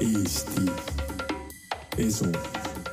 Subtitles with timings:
[0.00, 0.60] Eesti
[1.98, 2.26] Esu.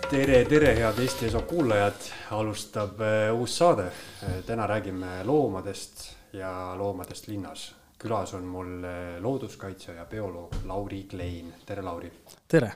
[0.10, 3.90] tere, tere, head Eesti Eso kuulajad, alustab äh, uus saade.
[4.46, 7.76] täna räägime loomadest ja loomadest linnas.
[8.00, 12.12] külas on mul äh, looduskaitsja ja bioloog Lauri Klein, tere Lauri.
[12.48, 12.74] tere,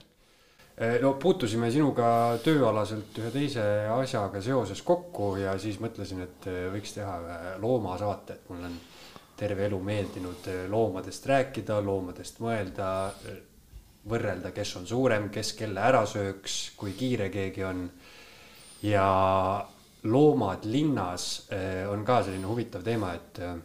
[1.02, 3.64] no puutusime sinuga tööalaselt ühe teise
[3.96, 8.80] asjaga seoses kokku ja siis mõtlesin, et võiks teha ühe loomasaate, et mul on
[9.38, 13.14] terve elu meeldinud loomadest rääkida, loomadest mõelda,
[14.09, 17.89] võrrelda, kes on suurem, kes kelle ära sööks, kui kiire keegi on.
[18.85, 19.05] ja
[20.03, 23.55] loomad linnas äh, on ka selline huvitav teema, et äh,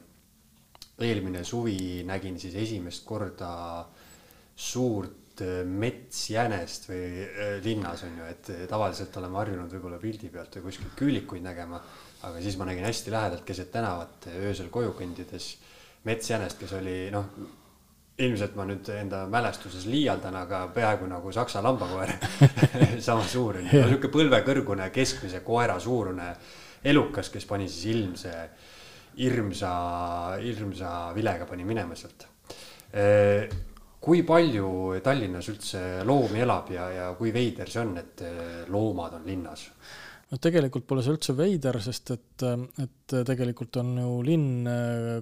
[1.03, 3.53] eelmine suvi nägin siis esimest korda
[4.57, 7.27] suurt äh, metsjänest või
[7.65, 11.83] linnas on ju, et tavaliselt oleme harjunud võib-olla pildi pealt või kuskilt küülikuid nägema.
[12.23, 15.57] aga siis ma nägin hästi lähedalt keset tänavat öösel koju kõndides
[16.05, 17.29] metsjänest, kes oli noh,
[18.21, 22.13] ilmselt ma nüüd enda mälestuses liialdan, aga peaaegu nagu saksa lambakoer.
[23.09, 26.29] sama suur niisugune põlvekõrgune keskmise koera suurune
[26.85, 28.37] elukas, kes pani siis ilmse,
[29.19, 29.73] hirmsa,
[30.43, 32.29] hirmsa vilega pani minema sealt.
[34.03, 34.69] kui palju
[35.05, 38.25] Tallinnas üldse loomi elab ja, ja kui veider see on, et
[38.69, 39.69] loomad on linnas?
[40.33, 42.45] no tegelikult pole see üldse veider, sest et,
[42.83, 44.69] et tegelikult on ju linn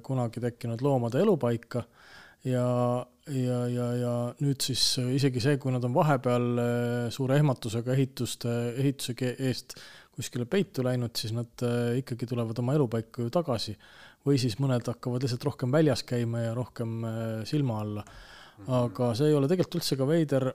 [0.06, 1.84] kunagi tekkinud loomade elupaika
[2.44, 2.66] ja,
[3.28, 4.82] ja, ja, ja nüüd siis
[5.16, 9.76] isegi see, kui nad on vahepeal äh, suure ehmatusega ehituste, ehituse eest
[10.16, 13.76] kuskile peitu läinud, siis nad äh, ikkagi tulevad oma elupaika ju tagasi.
[14.20, 17.14] või siis mõned hakkavad lihtsalt rohkem väljas käima ja rohkem äh,
[17.48, 18.04] silma alla
[18.68, 20.46] aga see ei ole tegelikult üldse ka veider,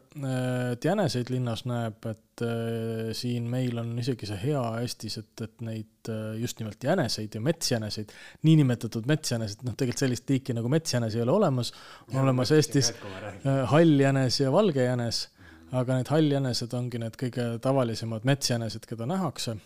[0.71, 5.63] et jäneseid linnas näeb, et äh, siin meil on isegi see hea Eestis, et, et
[5.65, 8.13] neid äh, just nimelt jäneseid ja metsjäneseid,
[8.47, 11.73] niinimetatud metsjäneseid, noh tegelikult sellist liiki nagu metsjänes ei ole olemas,
[12.11, 15.25] on olemas Eestis äh, halljänes ja valge jänes,
[15.75, 19.57] aga need halljänesed ongi need kõige tavalisemad metsjänesed, keda nähakse.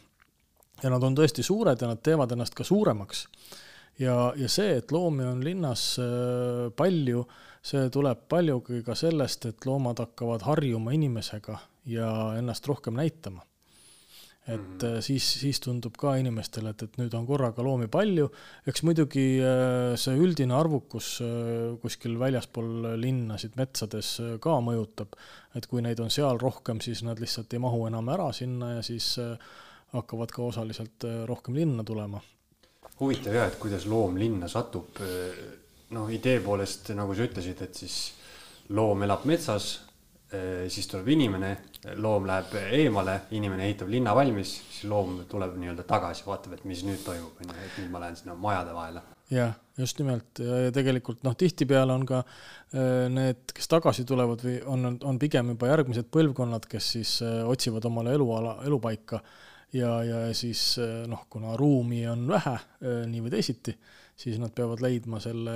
[0.83, 3.27] ja nad on tõesti suured ja nad teevad ennast ka suuremaks.
[3.99, 7.27] ja, ja see, et loomi on linnas äh, palju,
[7.65, 11.57] see tuleb paljugi ka sellest, et loomad hakkavad harjuma inimesega
[11.89, 12.09] ja
[12.39, 13.45] ennast rohkem näitama.
[14.49, 15.01] et mm.
[15.05, 18.31] siis, siis tundub ka inimestele, et, et nüüd on korraga loomi palju,
[18.65, 25.13] eks muidugi äh, see üldine arvukus äh, kuskil väljaspool linnasid metsades ka mõjutab,
[25.53, 28.81] et kui neid on seal rohkem, siis nad lihtsalt ei mahu enam ära sinna ja
[28.85, 29.11] siis
[29.93, 32.23] hakkavad ka osaliselt rohkem linna tulema.
[32.99, 34.97] huvitav jah, et kuidas loom linna satub.
[35.95, 37.99] noh, idee poolest nagu sa ütlesid, et siis
[38.75, 39.69] loom elab metsas,
[40.69, 41.55] siis tuleb inimene,
[41.97, 46.83] loom läheb eemale, inimene ehitab linna valmis, siis loom tuleb nii-öelda tagasi, vaatab, et mis
[46.85, 49.01] nüüd toimub, on ju, et nüüd ma lähen sinna majade vahele.
[49.33, 54.55] jah, just nimelt ja, tegelikult noh, tihtipeale on ka äh, need, kes tagasi tulevad või
[54.69, 59.21] on, on pigem juba järgmised põlvkonnad, kes siis äh, otsivad omale eluala, elupaika
[59.73, 60.75] ja, ja siis
[61.09, 63.77] noh, kuna ruumi on vähe äh, nii või teisiti,
[64.19, 65.55] siis nad peavad leidma selle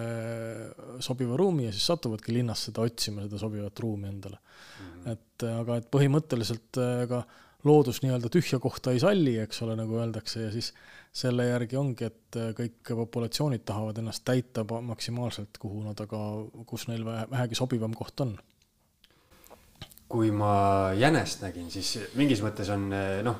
[1.04, 4.86] sobiva ruumi ja siis satuvadki linnas seda otsima, seda sobivat ruumi endale mm.
[4.86, 5.12] -hmm.
[5.12, 7.24] et äh, aga et põhimõtteliselt äh, ega
[7.68, 10.74] loodus nii-öelda tühja kohta ei salli, eks ole, nagu öeldakse ja siis
[11.14, 16.24] selle järgi ongi, et äh, kõik populatsioonid tahavad ennast täita maksimaalselt, kuhu nad aga,
[16.68, 18.38] kus neil vähe, vähegi sobivam koht on.
[20.14, 22.92] kui ma jänest nägin, siis mingis mõttes on
[23.26, 23.40] noh,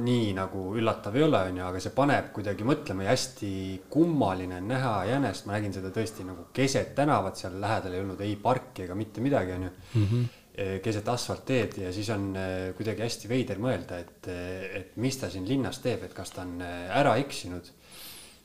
[0.00, 3.52] nii nagu üllatav ei ole, on ju, aga see paneb kuidagi mõtlema ja hästi
[3.92, 8.22] kummaline on näha jänest, ma nägin seda tõesti nagu keset tänavat, seal lähedal ei olnud
[8.24, 9.74] ei parki ega mitte midagi, on ju.
[9.94, 10.06] Mm.
[10.06, 15.30] -hmm keset asfaltteed ja siis on eh, kuidagi hästi veider mõelda, et, et mis ta
[15.32, 17.70] siin linnas teeb, et kas ta on ära eksinud.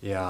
[0.02, 0.24] Ja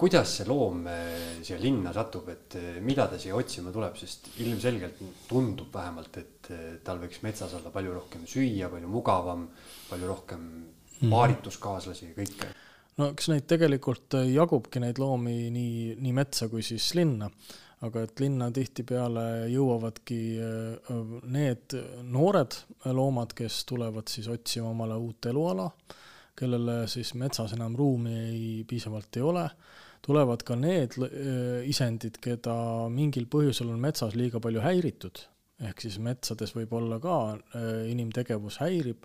[0.00, 4.32] kuidas see loom eh, siia linna satub, et eh, mida ta siia otsima tuleb, sest
[4.40, 9.48] ilmselgelt tundub vähemalt, et eh, tal võiks metsas olla palju rohkem süüa, palju mugavam,
[9.90, 10.46] palju rohkem
[11.08, 12.50] paarituskaaslasi ja kõike.
[13.00, 17.30] no eks neid tegelikult äh, jagubki neid loomi nii, nii metsa kui siis linna.
[17.80, 20.98] aga et linna tihtipeale jõuavadki äh,
[21.32, 21.76] need
[22.12, 25.70] noored loomad, kes tulevad siis otsima omale uut eluala,
[26.36, 29.46] kellele siis metsas enam ruumi ei, piisavalt ei ole,
[30.04, 32.54] tulevad ka need äh, isendid, keda
[32.92, 35.24] mingil põhjusel on metsas liiga palju häiritud,
[35.68, 39.04] ehk siis metsades võib olla ka äh, inimtegevus häirib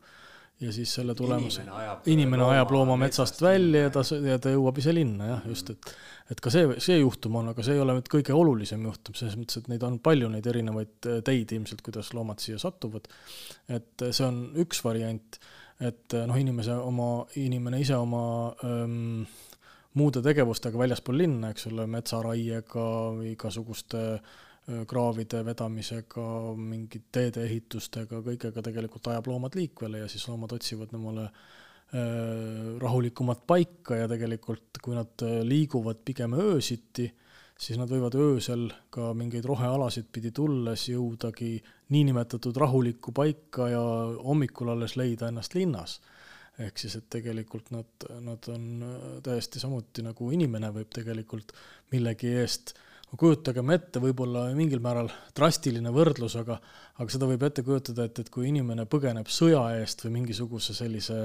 [0.64, 4.04] ja siis selle tulemus Inimene ajab inimene looma ajab looma metsast metsast välja ja ta,
[4.24, 5.96] ja ta jõuab ise linna jah, just, et
[6.32, 9.36] et ka see, see juhtum on, aga see ei ole nüüd kõige olulisem juhtum, selles
[9.38, 13.12] mõttes, et neid on palju, neid erinevaid äh, teid ilmselt, kuidas loomad siia satuvad.
[13.68, 15.40] et see on üks variant,
[15.84, 18.24] et noh, inimese oma, inimene ise oma
[18.64, 19.26] ähm,
[19.96, 22.88] muude tegevustega väljaspool linna, eks ole, metsaraiega
[23.32, 24.02] igasuguste
[24.90, 26.26] kraavide vedamisega,
[26.58, 31.30] mingite teede ehitustega, kõigega tegelikult ajab loomad liikvele ja siis loomad otsivad omale
[32.82, 37.06] rahulikumat paika ja tegelikult kui nad liiguvad pigem öösiti,
[37.56, 41.60] siis nad võivad öösel ka mingeid rohealasid pidi tulles jõudagi
[41.94, 43.84] niinimetatud rahulikku paika ja
[44.26, 46.00] hommikul alles leida ennast linnas.
[46.64, 48.66] Ehk siis, et tegelikult nad, nad on
[49.26, 51.54] täiesti samuti nagu inimene võib tegelikult
[51.94, 52.76] millegi eest.
[53.16, 55.08] Kujutagem ette, võib-olla mingil määral
[55.38, 56.58] drastiline võrdlus, aga,
[57.00, 61.20] aga seda võib ette kujutada, et, et kui inimene põgeneb sõja eest või mingisuguse sellise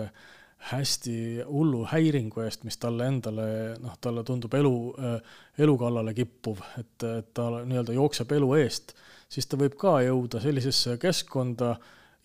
[0.70, 1.16] hästi
[1.48, 3.46] hullu häiringu eest, mis talle endale,
[3.80, 4.74] noh, talle tundub elu,
[5.58, 8.94] elu kallale kippuv, et, et ta nii-öelda jookseb elu eest,
[9.32, 11.72] siis ta võib ka jõuda sellisesse keskkonda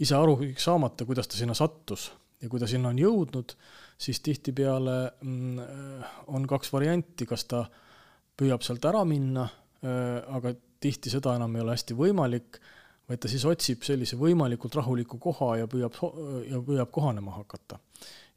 [0.03, 2.09] ise aru saamata, kuidas ta sinna sattus
[2.45, 3.55] ja kui ta sinna on jõudnud,
[3.97, 6.07] siis tihtipeale mm,
[6.37, 7.65] on kaks varianti, kas ta
[8.37, 9.47] püüab sealt ära minna,
[9.85, 10.51] aga
[10.81, 12.59] tihti seda enam ei ole hästi võimalik,
[13.09, 15.97] vaid ta siis otsib sellise võimalikult rahuliku koha ja püüab,
[16.49, 17.79] ja püüab kohanema hakata.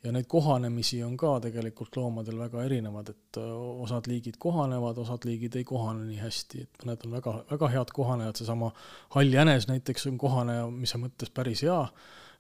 [0.07, 3.47] Ja neid kohanemisi on ka tegelikult loomadel väga erinevad, et äh,
[3.83, 7.91] osad liigid kohanevad, osad liigid ei kohane nii hästi, et mõned on väga, väga head
[7.97, 8.71] kohanejad, seesama
[9.17, 11.81] hall jänes näiteks on kohaneja, mis mõttes päris hea,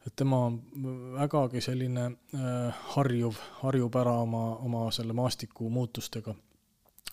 [0.06, 0.46] et tema
[1.18, 6.34] vägagi selline äh, harjuv, harjub ära oma, oma selle maastiku muutustega.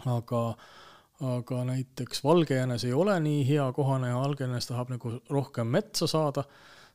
[0.06, 0.42] aga,
[1.24, 6.08] aga näiteks valge jänes ei ole nii hea kohaneja, valge jänes tahab nagu rohkem metsa
[6.08, 6.44] saada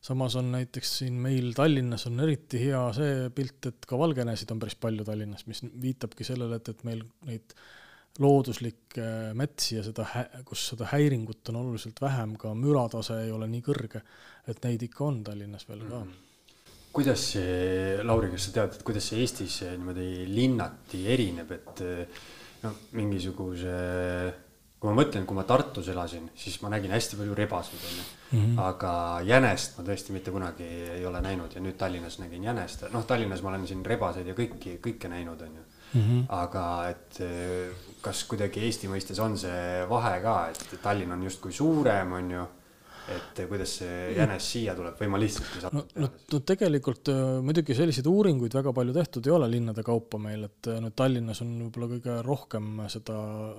[0.00, 4.62] samas on näiteks siin meil Tallinnas on eriti hea see pilt, et ka valgenesid on
[4.62, 7.54] päris palju Tallinnas, mis viitabki sellele, et, et meil neid
[8.20, 9.04] looduslikke
[9.38, 10.06] metsi ja seda,
[10.46, 14.02] kus seda häiringut on oluliselt vähem, ka müratase ei ole nii kõrge,
[14.48, 16.02] et neid ikka on Tallinnas veel ka mm.
[16.02, 16.26] -hmm
[16.90, 21.82] kuidas see, Lauri, kas sa tead, et kuidas see Eestis niimoodi linnati erineb, et
[22.64, 23.74] noh, mingisuguse
[24.80, 28.06] kui ma mõtlen, kui ma Tartus elasin, siis ma nägin hästi palju rebaseid, onju.
[28.30, 28.58] Mhm.
[28.62, 28.92] aga
[29.26, 30.64] jänest ma tõesti mitte kunagi
[30.96, 34.34] ei ole näinud ja nüüd Tallinnas nägin jänest, noh, Tallinnas ma olen siin rebaseid ja
[34.38, 35.64] kõiki, kõike näinud, onju.
[35.90, 36.24] Mhm.
[36.30, 37.18] aga et
[38.00, 42.46] kas kuidagi Eesti mõistes on see vahe ka, et Tallinn on justkui suurem, onju
[43.10, 47.10] et kuidas see jänes siia tuleb või ma lihtsalt ei saa no, no, no tegelikult
[47.12, 50.96] äh, muidugi selliseid uuringuid väga palju tehtud ei ole linnade kaupa meil, et äh, nüüd
[50.98, 53.16] Tallinnas on võib-olla kõige rohkem seda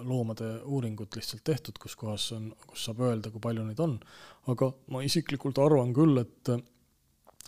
[0.07, 3.97] loomade uuringut lihtsalt tehtud, kus kohas on, kus saab öelda, kui palju neid on.
[4.51, 6.53] aga ma isiklikult arvan küll, et,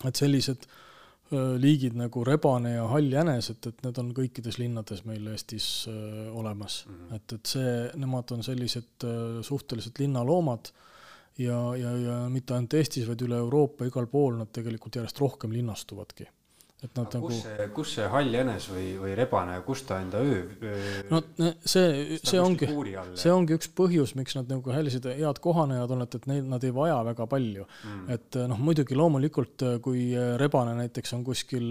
[0.04, 0.83] et sellised äh,
[1.34, 6.84] liigid nagu rebane ja hall jänes, et, et need on kõikides linnades meil Eestis olemas
[6.86, 6.96] mm.
[6.96, 7.16] -hmm.
[7.16, 9.08] et, et see, nemad on sellised
[9.42, 10.72] suhteliselt linnaloomad
[11.38, 15.54] ja, ja, ja mitte ainult Eestis, vaid üle Euroopa, igal pool nad tegelikult järjest rohkem
[15.56, 16.28] linnastuvadki.
[16.84, 20.20] Et nad nagu kus see, kus see hall jänes või, või rebane, kus ta enda
[20.20, 22.68] öö, öö no see, see ongi,
[23.20, 26.64] see ongi üks põhjus, miks nad nagu sellised head kohanejad on, et, et neil, nad
[26.68, 28.04] ei vaja väga palju mm..
[28.18, 30.10] et noh, muidugi loomulikult, kui
[30.40, 31.70] rebane näiteks on kuskil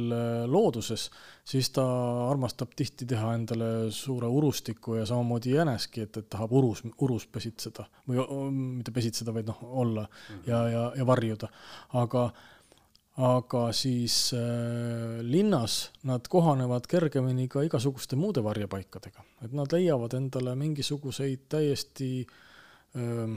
[0.49, 1.09] looduses,
[1.45, 1.85] siis ta
[2.31, 7.87] armastab tihti teha endale suure urustiku ja samamoodi jäneski, et, et tahab urus, urus pesitseda
[8.09, 8.25] või
[8.79, 10.49] mitte pesitseda, vaid noh, olla mm -hmm.
[10.49, 11.49] ja, ja, ja varjuda.
[11.93, 12.31] aga,
[13.21, 20.55] aga siis äh, linnas nad kohanevad kergemini ka igasuguste muude varjepaikadega, et nad leiavad endale
[20.57, 23.37] mingisuguseid täiesti äh,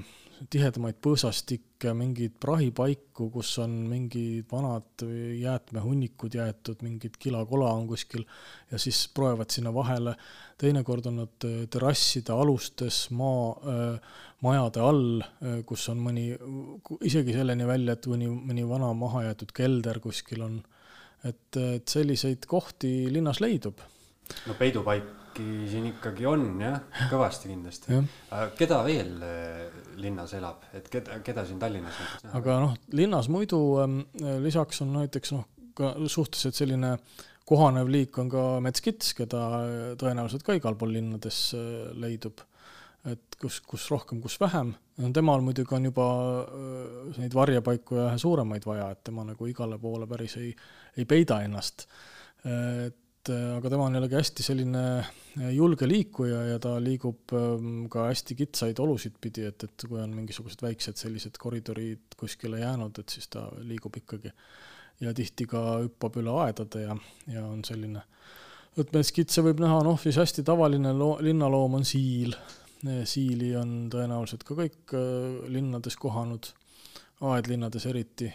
[0.51, 5.04] tihedamaid põõsastikke, mingeid prahipaiku, kus on mingid vanad
[5.39, 8.25] jäätmehunnikud jäetud, mingid kilakola on kuskil
[8.71, 10.15] ja siis proevad sinna vahele.
[10.57, 16.30] teinekord on nad äh, terrasside alustes, maa, äh, majade all, äh, kus on mõni,
[17.04, 20.63] isegi selleni välja, et mõni, mõni vana mahajäetud kelder kuskil on.
[21.25, 23.80] et, et selliseid kohti linnas leidub.
[24.47, 26.80] no peidupaik äkki siin ikkagi on jah,
[27.11, 27.99] kõvasti kindlasti.
[28.57, 29.65] keda veel äh,
[29.99, 34.01] linnas elab, et keda, keda siin Tallinnas näiteks aga noh, linnas muidu ähm,
[34.44, 36.95] lisaks on näiteks noh, ka suhteliselt selline
[37.45, 39.44] kohanev liik on ka metskits, keda
[39.99, 42.39] tõenäoliselt ka igal pool linnades äh, leidub.
[43.06, 44.73] et kus, kus rohkem, kus vähem.
[45.13, 46.06] temal muidugi on juba
[47.18, 50.56] neid varjepaiku ja suuremaid vaja, et tema nagu igale poole päris ei,
[50.97, 51.87] ei peida ennast.
[52.45, 57.33] et et äh, aga tema on jällegi hästi selline äh, julge liikuja ja ta liigub
[57.33, 62.61] ähm, ka hästi kitsaid olusid pidi, et, et kui on mingisugused väiksed sellised koridorid kuskile
[62.61, 64.33] jäänud, et siis ta liigub ikkagi.
[65.01, 66.94] ja tihti ka hüppab üle aedade ja,
[67.27, 68.05] ja on selline,
[68.79, 72.37] et metskitse võib näha, noh, siis hästi tavaline loo-, linnaloom on siil.
[73.03, 76.53] siili on tõenäoliselt ka kõik äh, linnades kohanud,
[77.25, 78.29] aedlinnades eriti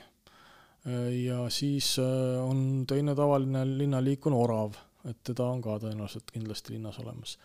[1.25, 6.75] ja siis äh, on teine tavaline linnaliik on orav, et teda on ka tõenäoliselt kindlasti
[6.77, 7.39] linnas olemas.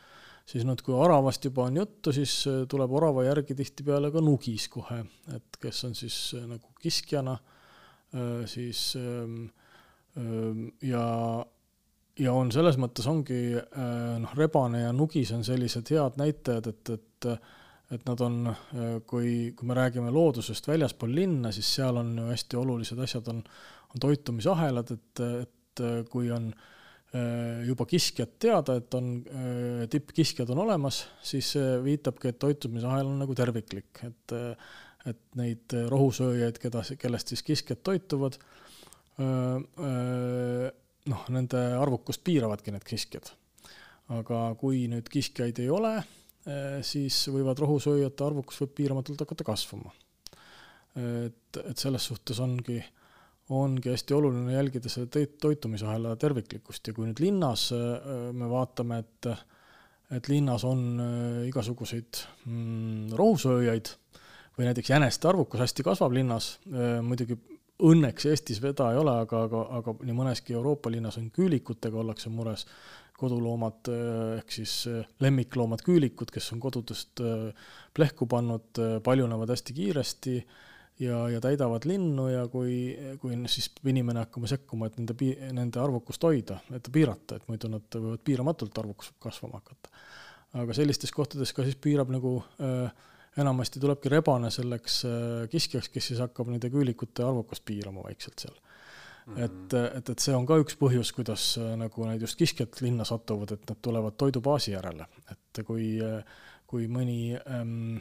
[0.46, 5.01] siis nüüd, kui oravast juba on juttu, siis tuleb orava järgi tihtipeale ka nugis kohe,
[5.36, 7.34] et kes on siis nagu kiskjana,
[8.46, 8.94] siis
[10.86, 11.06] ja,
[12.20, 13.39] ja on selles mõttes ongi
[14.22, 17.30] noh, rebane ja nugis on sellised head näitajad, et, et
[17.94, 18.38] et nad on,
[19.06, 23.44] kui, kui me räägime loodusest väljaspool linna, siis seal on ju hästi olulised asjad, on,
[23.94, 26.50] on toitumisahelad, et, et kui on
[27.65, 29.12] juba kiskjad teada, et on
[29.92, 34.36] tippkiskjad on olemas, siis see viitabki, et toitumisahel on nagu terviklik, et
[35.06, 38.39] et neid rohusööjaid, keda, kellest siis kiskjad toituvad,
[41.12, 43.34] noh, nende arvukust piiravadki need kiskjad.
[44.13, 45.96] aga kui nüüd kiskjaid ei ole,
[46.85, 49.89] siis võivad rohusööjate arvukus võib piiramatult hakata kasvama.
[50.95, 52.77] et, et selles suhtes ongi,
[53.49, 59.31] ongi hästi oluline jälgida selle toitumisahela terviklikkust ja kui nüüd linnas me vaatame, et
[60.13, 61.01] et linnas on
[61.47, 63.89] igasuguseid mm, rohusööjaid
[64.55, 66.59] või näiteks jäneste arvukus hästi kasvab linnas,
[67.01, 67.39] muidugi
[67.83, 72.31] õnneks Eestis veda ei ole, aga, aga, aga nii mõneski Euroopa linnas on küülikutega ollakse
[72.31, 72.65] mures,
[73.19, 79.75] koduloomad eh, ehk siis eh, lemmikloomad, küülikud, kes on kodudest eh, plehku pannud, paljunevad hästi
[79.75, 80.36] kiiresti
[81.00, 82.75] ja, ja täidavad linnu ja kui,
[83.22, 85.15] kui siis inimene hakkama sekkuma, et nende,
[85.55, 89.91] nende arvukust hoida, et piirata, et muidu nad võivad piiramatult arvukus kasvama hakata.
[90.62, 92.91] aga sellistes kohtades ka siis piirab nagu äh,
[93.38, 98.55] enamasti tulebki rebane selleks äh, kiskjaks, kes siis hakkab nende küülikute arvukust piirama vaikselt seal
[99.25, 99.36] mm.
[99.36, 99.44] -hmm.
[99.44, 103.05] et, et, et see on ka üks põhjus, kuidas äh, nagu need just kiskjad linna
[103.05, 106.20] satuvad, et nad tulevad toidubaasi järele, et kui äh,
[106.65, 108.00] kui mõni ähm,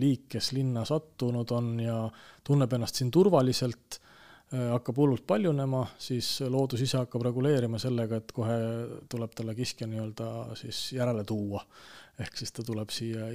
[0.00, 1.98] liik, kes linna sattunud on ja
[2.42, 8.32] tunneb ennast siin turvaliselt äh,, hakkab hullult paljunema, siis loodus ise hakkab reguleerima sellega, et
[8.32, 8.56] kohe
[9.12, 11.62] tuleb talle kiskja nii-öelda siis järele tuua
[12.20, 13.28] ehk siis ta tuleb siia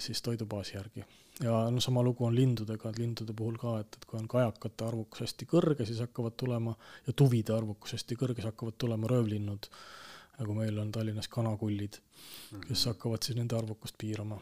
[0.00, 1.04] siis toidubaasi järgi.
[1.40, 4.84] Ja no sama lugu on lindudega, et lindude puhul ka, et, et kui on kajakate
[4.84, 6.74] arvukus hästi kõrge, siis hakkavad tulema
[7.06, 9.68] ja tuvide arvukus hästi kõrge, siis hakkavad tulema röövlinnud,
[10.40, 11.98] nagu meil on Tallinnas kanakullid,
[12.50, 12.88] kes mhm.
[12.92, 14.40] hakkavad siis nende arvukust piirama.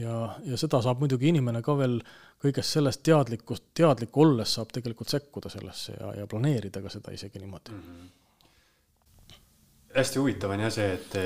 [0.00, 2.00] ja, ja seda saab muidugi inimene ka veel
[2.42, 7.40] kõigest sellest teadlikkust, teadlik olles saab tegelikult sekkuda sellesse ja, ja planeerida ka seda isegi
[7.40, 7.80] niimoodi mm.
[7.80, 9.38] -hmm.
[9.96, 11.16] hästi huvitav on jah see, et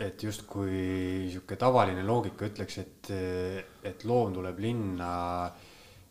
[0.00, 3.10] et justkui sihuke tavaline loogika ütleks, et,
[3.84, 5.10] et loom tuleb linna,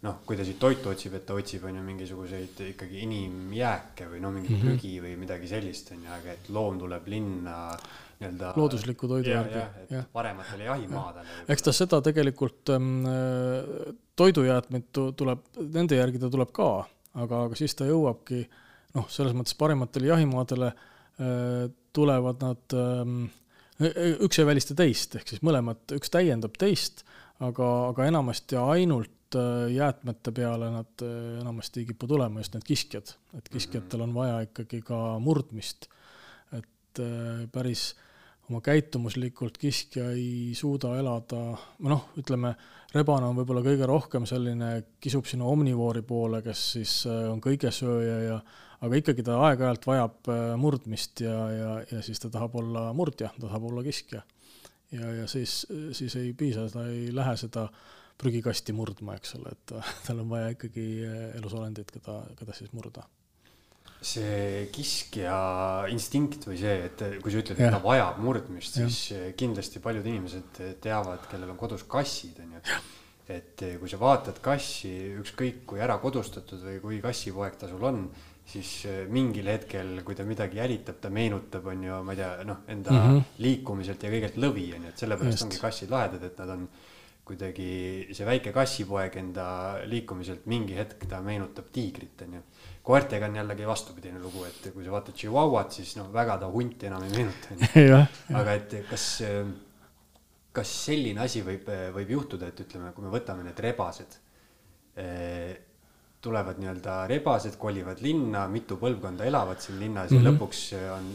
[0.05, 4.22] noh, kui ta siit toitu otsib, et ta otsib, on ju, mingisuguseid ikkagi inimjääke või
[4.24, 4.77] no mingit mm -hmm.
[4.77, 7.58] prügi või midagi sellist, on ju, aga et loom tuleb linna
[8.19, 8.53] nii-öelda.
[8.55, 9.58] loodusliku toidu järgi.
[9.84, 10.03] et ja.
[10.13, 11.25] parematele jahimaadele.
[11.48, 13.03] eks ta seda tegelikult ähm,,
[14.15, 15.39] toidujäätmeid tuleb,
[15.74, 16.69] nende järgi ta tuleb ka,
[17.13, 18.46] aga, aga siis ta jõuabki
[18.96, 23.25] noh, selles mõttes parematele jahimaadele äh, tulevad nad ähm,
[23.79, 27.05] üks ei välista teist, ehk siis mõlemad, üks täiendab teist,
[27.43, 32.67] aga, aga enamasti ainult äh, jäätmete peale nad äh, enamasti ei kipu tulema, just need
[32.67, 33.15] kiskjad.
[33.38, 35.89] et kiskjatel on vaja ikkagi ka murdmist.
[36.51, 37.93] et äh, päris
[38.50, 41.53] oma käitumuslikult kiskja ei suuda elada,
[41.86, 42.55] noh, ütleme,
[42.95, 48.39] rebane on võib-olla kõige rohkem selline, kisub sinna omnivoori poole, kes siis on kõigesööja ja
[48.86, 53.31] aga ikkagi ta aeg-ajalt vajab äh, murdmist ja, ja, ja siis ta tahab olla murdja,
[53.36, 54.24] ta tahab olla kiskja.
[54.95, 55.62] ja, ja siis,
[55.98, 57.67] siis ei piisa, ta ei lähe seda
[58.19, 63.07] prügikasti murdma, eks ole, et tal on vaja ikkagi äh, elusolendeid, keda, keda siis murda
[64.00, 65.33] see kiskja
[65.91, 69.25] instinkt või see, et kui sa ütled, et ta vajab murdmist, siis ja.
[69.36, 72.77] kindlasti paljud inimesed teavad, kellel on kodus kassid, on ju.
[73.36, 78.05] et kui sa vaatad kassi, ükskõik kui ära kodustatud või kui kassipoeg ta sul on,
[78.50, 82.29] siis äh, mingil hetkel, kui ta midagi jälitab, ta meenutab, on ju, ma ei tea,
[82.50, 83.36] noh, enda mm -hmm.
[83.46, 85.48] liikumiselt ja kõigelt lõvi, on ju, et sellepärast Just.
[85.48, 86.65] ongi kassid lahedad, et nad on
[87.29, 87.70] kuidagi,
[88.18, 89.46] see väike kassipoeg enda
[89.86, 92.44] liikumiselt mingi hetk ta meenutab tiigrit, on ju.
[92.89, 96.89] koertega on jällegi vastupidine lugu, et kui sa vaatad Chihuahuat, siis noh, väga ta hunti
[96.89, 97.60] enam ei meenuta, on
[97.91, 98.01] ju.
[98.41, 99.06] aga et kas,
[100.51, 104.18] kas selline asi võib, võib juhtuda, et ütleme, kui me võtame need rebased
[104.98, 105.69] eh,
[106.22, 110.26] tulevad nii-öelda rebased, kolivad linna, mitu põlvkonda elavad siin linnas mm -hmm.
[110.26, 110.42] ja mhm.
[110.42, 110.66] lõpuks
[110.98, 111.14] on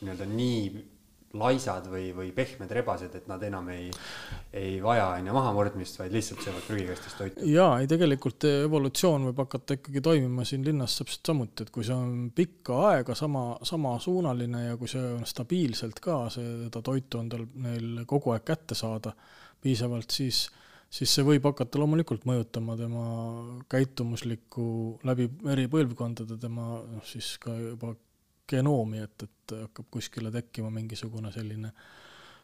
[0.00, 0.86] nii-öelda nii
[1.36, 3.90] laisad või, või pehmed rebased, et nad enam ei,
[4.56, 7.48] ei vaja on ju mahamurdmist, vaid lihtsalt söövad prügikastist toitu.
[7.52, 11.96] jaa, ei tegelikult evolutsioon võib hakata ikkagi toimima siin linnas täpselt samuti, et kui see
[11.96, 17.44] on pikka aega sama, samasuunaline ja kui see on stabiilselt ka, seda toitu on tal
[17.60, 19.12] neil kogu aeg kätte saada
[19.60, 20.46] piisavalt, siis
[20.88, 23.04] siis see võib hakata loomulikult mõjutama tema
[23.70, 24.66] käitumuslikku
[25.08, 27.94] läbi eri põlvkondade, tema noh, siis ka juba
[28.48, 31.72] genoomi, et, et hakkab kuskile tekkima mingisugune selline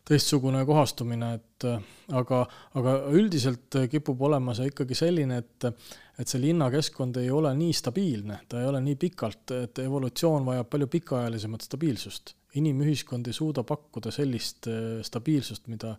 [0.05, 1.67] teistsugune kohastumine, et
[2.13, 2.43] aga,
[2.77, 5.71] aga üldiselt kipub olema see ikkagi selline, et
[6.15, 10.69] et see linnakeskkond ei ole nii stabiilne, ta ei ole nii pikalt, et evolutsioon vajab
[10.71, 12.37] palju pikaajalisemat stabiilsust.
[12.55, 14.69] inimühiskond ei suuda pakkuda sellist
[15.03, 15.97] stabiilsust, mida,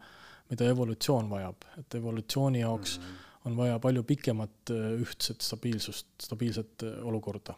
[0.49, 3.45] mida evolutsioon vajab, et evolutsiooni jaoks mm -hmm.
[3.45, 4.71] on vaja palju pikemat
[5.01, 7.55] ühtset stabiilsust, stabiilset olukorda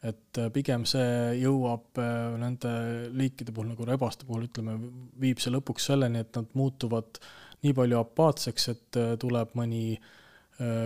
[0.00, 2.70] et äh, pigem see jõuab äh, nende
[3.16, 4.76] liikide puhul nagu rebaste puhul, ütleme,
[5.20, 7.20] viib see lõpuks selleni, et nad muutuvad
[7.64, 9.84] nii palju apaatseks, et äh, tuleb mõni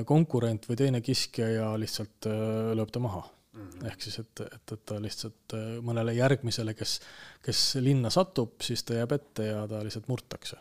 [0.07, 2.29] konkurent või teine kiskja ja lihtsalt
[2.79, 3.65] lööb ta maha mm.
[3.65, 3.87] -hmm.
[3.91, 6.93] ehk siis, et, et, et ta lihtsalt mõnele järgmisele, kes,
[7.43, 10.61] kes linna satub, siis ta jääb ette ja ta lihtsalt murtakse.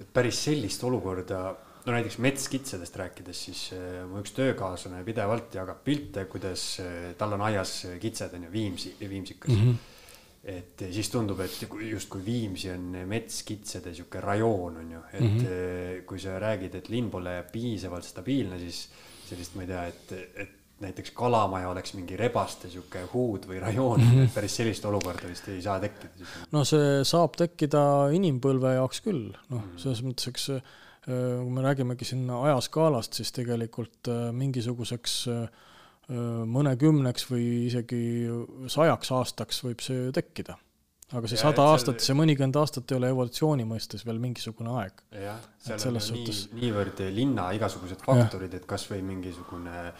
[0.00, 1.42] Et päris sellist olukorda
[1.86, 7.34] no näiteks metskitsedest rääkides, siis äh, mu üks töökaaslane pidevalt jagab pilte, kuidas äh, tal
[7.36, 9.70] on aias kitsed on ju, Viimsi, Viimsikas mm.
[9.70, 10.54] -hmm.
[10.54, 16.02] et siis tundub, et justkui Viimsi on metskitsede sihuke rajoon on ju, et mm -hmm.
[16.06, 18.88] kui sa räägid, et linn pole piisavalt stabiilne, siis
[19.28, 24.00] sellist, ma ei tea, et, et näiteks Kalamaja oleks mingi rebaste sihuke huud või rajoon
[24.00, 24.30] mm, -hmm.
[24.34, 26.30] päris sellist olukorda vist ei saa tekkida.
[26.52, 29.76] no see saab tekkida inimpõlve jaoks küll, noh, mhm.
[29.82, 30.50] selles mõttes, eks
[31.02, 35.70] Äh, kui me räägimegi siin ajaskaalast, siis tegelikult äh, mingisuguseks äh,
[36.52, 38.02] mõnekümneks või isegi
[38.70, 40.58] sajaks aastaks võib see tekkida.
[41.12, 45.02] aga see ja, sada aastat, see mõnikümmend aastat ei ole evolutsiooni mõistes veel mingisugune aeg.
[45.24, 46.44] jah, seal on suhtes...
[46.52, 49.92] nii, niivõrd linna igasugused faktorid, et kasvõi mingisugune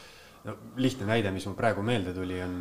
[0.45, 2.57] no lihtne näide, mis mul praegu meelde tuli, on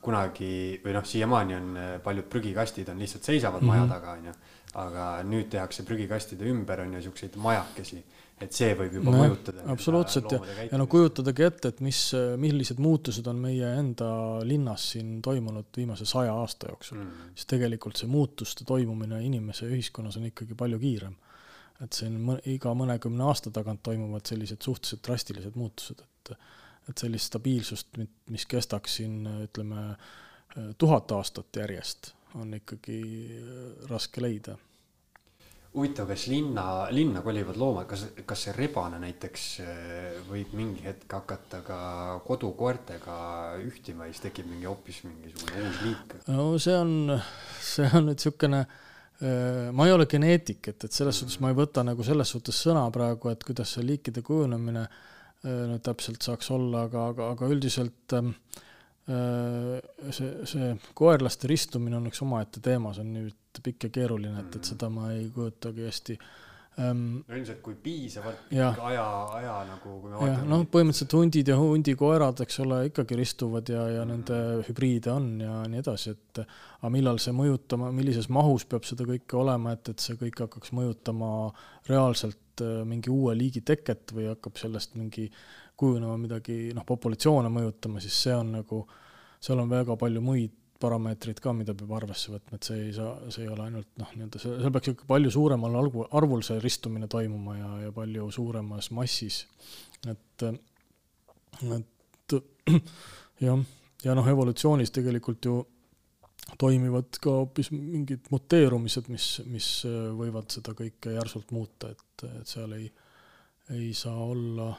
[0.00, 3.76] kunagi või noh, siiamaani on paljud prügikastid on lihtsalt seisavad mm -hmm.
[3.76, 4.32] maja taga, onju
[4.78, 8.00] aga nüüd tehakse prügikastide ümber on ju siukseid majakesi,
[8.40, 9.64] et see võib juba no, mõjutada.
[9.72, 10.40] absoluutselt ja,
[10.70, 11.98] ja no kujutadagi ette, et mis,
[12.40, 14.10] millised muutused on meie enda
[14.46, 20.20] linnas siin toimunud viimase saja aasta jooksul mm., siis tegelikult see muutuste toimumine inimese ühiskonnas
[20.20, 21.18] on ikkagi palju kiirem.
[21.84, 26.32] Et siin mõ, iga mõnekümne aasta tagant toimuvad sellised suhteliselt drastilised muutused, et,
[26.90, 29.94] et sellist stabiilsust, mis kestaks siin ütleme
[30.78, 33.00] tuhat aastat järjest on ikkagi
[33.38, 34.56] äh, raske leida.
[35.74, 41.12] huvitav, kas linna, linna kolivad loomad, kas, kas see rebane näiteks äh, võib mingi hetk
[41.14, 41.80] hakata ka
[42.26, 43.16] kodukoertega
[43.62, 46.16] ühtima ja siis tekib mingi hoopis mingisugune uus liik?
[46.28, 47.18] no see on,
[47.62, 48.89] see on nüüd niisugune äh,
[49.20, 52.86] ma ei ole geneetik, et, et selles suhtes ma ei võta nagu selles suhtes sõna
[52.94, 54.86] praegu, et kuidas see liikide kujunemine
[55.44, 58.30] nüüd täpselt saaks olla, aga, aga, aga üldiselt äh,
[59.10, 59.80] Äh,
[60.12, 64.58] see, see koerlaste ristumine on üks omaette teema, see on nüüd pikk ja keeruline, et,
[64.60, 66.16] et seda ma ei kujutagi hästi
[66.80, 67.02] ähm,.
[67.28, 69.06] no ilmselt kui piisavalt pikk aja,
[69.38, 70.48] aja nagu, kui me vaatame.
[70.50, 74.12] noh, põhimõtteliselt hundid ja hundikoerad, eks ole, ikkagi ristuvad ja, ja mm.
[74.14, 79.06] nende hübriide on ja nii edasi, et aga millal see mõjutama, millises mahus peab seda
[79.08, 81.32] kõike olema, et, et see kõik hakkaks mõjutama
[81.90, 85.28] reaalselt äh, mingi uue liigi teket või hakkab sellest mingi
[85.80, 88.84] kujunema midagi, noh, populatsioone mõjutama, siis see on nagu,
[89.40, 93.14] seal on väga palju muid parameetreid ka, mida peab arvesse võtma, et see ei saa,
[93.32, 96.60] see ei ole ainult noh, nii-öelda see, seal peaks ikka palju suuremal arvu, arvul see
[96.64, 99.42] ristumine toimuma ja, ja palju suuremas massis.
[100.08, 100.46] et,
[101.76, 102.38] et
[103.46, 103.60] jah,
[104.04, 105.60] ja noh, evolutsioonis tegelikult ju
[106.58, 109.68] toimivad ka hoopis mingid muteerumised, mis, mis
[110.16, 112.88] võivad seda kõike järsult muuta, et, et seal ei,
[113.76, 114.72] ei saa olla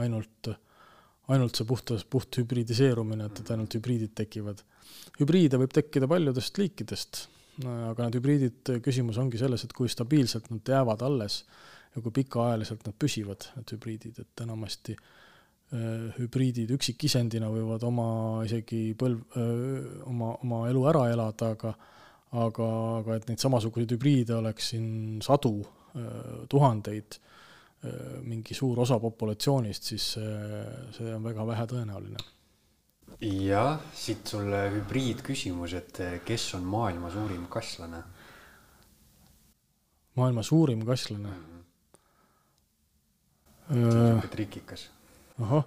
[0.00, 0.50] ainult,
[1.32, 4.64] ainult see puhtas, puht hübridiseerumine, et, et ainult hübriidid tekivad.
[5.20, 7.20] Hübriide võib tekkida paljudest liikidest,
[7.64, 11.42] aga need hübriidid, küsimus ongi selles, et kui stabiilselt nad jäävad alles
[11.94, 18.08] ja kui pikaajaliselt nad püsivad, need hübriidid, et enamasti äh, hübriidid üksikisendina võivad oma
[18.46, 19.38] isegi põlv,
[20.10, 21.76] oma, oma elu ära elada, aga
[22.34, 22.66] aga,
[22.98, 25.60] aga et neid samasuguseid hübriide oleks siin sadu,
[26.50, 27.14] tuhandeid,
[27.84, 30.06] Äh, mingi suur osa populatsioonist, siis
[30.96, 32.22] see on väga vähetõenäoline.
[33.24, 38.02] Jah, siit sulle hübriidküsimus, et kes on maailma suurim kasslane?
[40.14, 41.34] maailma suurim kasslane mm?
[43.68, 43.78] -hmm.
[43.80, 44.90] niisugune trikikas.
[45.42, 45.64] ahah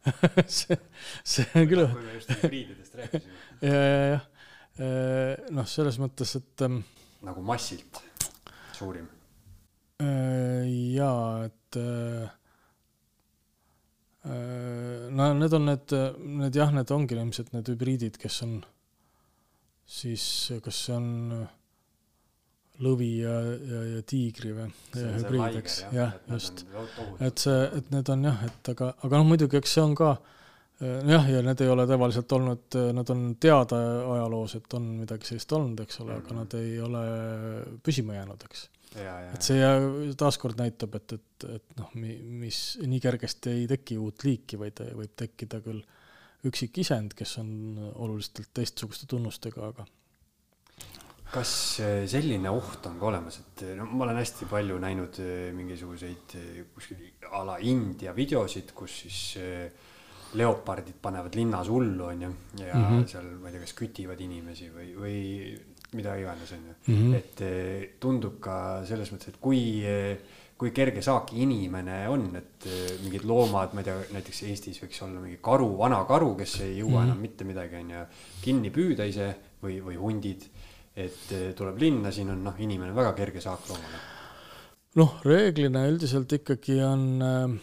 [0.46, 0.78] see,
[1.24, 1.86] see on küll.
[1.92, 3.32] kui me just hübriididest rääkisime.
[3.68, 4.26] ja, ja, jah,
[4.80, 6.60] äh, noh, selles mõttes, et.
[6.64, 6.80] Ähm,
[7.22, 8.00] nagu massilt
[8.72, 9.08] suurim
[10.00, 12.28] Äh, jaa, et äh, äh,
[14.24, 15.94] no need on need,
[16.40, 18.58] need jah, need ongi ilmselt need hübriidid, kes on
[19.90, 20.24] siis,
[20.64, 21.08] kas see on
[22.80, 26.64] lõvi ja, ja, ja tiigri või hübriid, eks, jah, just.
[27.20, 30.14] et see, et need on jah, et aga, aga noh, muidugi, eks see on ka
[30.80, 33.80] jah, ja need ei ole tavaliselt olnud, nad on teada
[34.14, 37.02] ajaloos, et on midagi sellist olnud, eks ole, aga nad ei ole
[37.84, 38.68] püsima jäänud, eks.
[38.98, 44.58] Et see taaskord näitab, et, et, et noh, mis nii kergesti ei teki uut liiki,
[44.60, 45.82] vaid võib tekkida küll
[46.48, 47.50] üksik isend, kes on
[47.94, 49.86] oluliselt teistsuguste tunnustega, aga
[51.30, 51.52] kas
[52.10, 55.20] selline oht on ka olemas, et no ma olen hästi palju näinud
[55.54, 56.34] mingisuguseid
[56.74, 59.20] kuskil a la India videosid, kus siis
[60.38, 63.06] leopardid panevad linnas hullu, onju, ja mm -hmm.
[63.06, 65.18] seal, ma ei tea, kas kütivad inimesi või, või
[65.96, 66.74] mida iganes, onju.
[66.86, 67.14] Mhm.
[67.14, 69.62] et eh, tundub ka selles mõttes, et kui,
[70.60, 75.00] kui kerge saak inimene on, et eh, mingid loomad, ma ei tea, näiteks Eestis võiks
[75.06, 77.08] olla mingi karu, vana karu, kes ei jõua mm -hmm.
[77.08, 78.04] enam mitte midagi, onju,
[78.44, 79.30] kinni püüda ise
[79.62, 80.48] või, või hundid.
[80.96, 84.00] et eh, tuleb linna, siin on noh, inimene väga kerge saak loomale.
[84.96, 87.58] noh, reeglina üldiselt ikkagi on äh,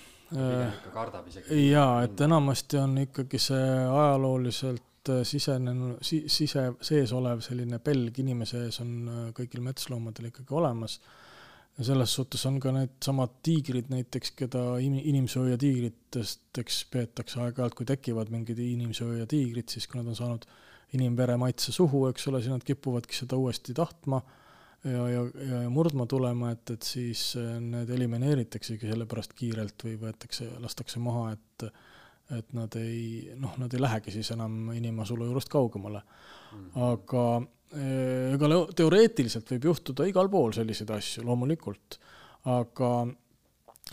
[1.70, 8.20] jaa, et enamasti on ikkagi see ajalooliselt äh, sisenenud si,, sise, sees olev selline pelg
[8.24, 11.00] inimese ees on äh, kõigil metsloomadel ikkagi olemas.
[11.78, 17.86] ja selles suhtes on ka needsamad tiigrid näiteks, keda in, inimsööjatiigritest, eks peetakse aeg-ajalt, kui
[17.86, 20.48] tekivad mingid inimsööjatiigrid, siis kui nad on saanud
[20.98, 24.24] inimvere maitse suhu, eks ole, siis nad kipuvadki seda uuesti tahtma
[24.88, 30.50] ja, ja, ja murdma tulema, et, et siis äh, need elimineeritaksegi sellepärast kiirelt või võetakse,
[30.64, 31.70] lastakse maha, et
[32.36, 36.58] et nad ei, noh, nad ei lähegi siis enam inimasulu juurest kaugemale mm.
[36.58, 36.90] -hmm.
[36.90, 42.00] aga äh, ega teoreetiliselt võib juhtuda igal pool selliseid asju, loomulikult,
[42.58, 42.92] aga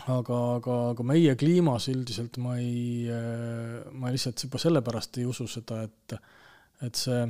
[0.03, 5.47] aga, aga, aga meie kliimas üldiselt ma ei, äh, ma lihtsalt juba sellepärast ei usu
[5.47, 6.17] seda, et,
[6.83, 7.21] et see,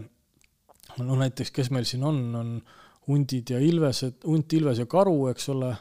[1.03, 2.55] no näiteks, kes meil siin on, on
[3.07, 5.71] hundid ja ilvesed, hunt, ilves ja karu, eks ole,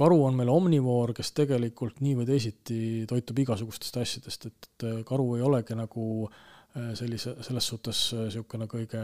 [0.00, 5.44] karu on meil omnivoor, kes tegelikult nii või teisiti toitub igasugustest asjadest, et karu ei
[5.44, 9.02] olegi nagu äh, sellise, selles suhtes niisugune äh, kõige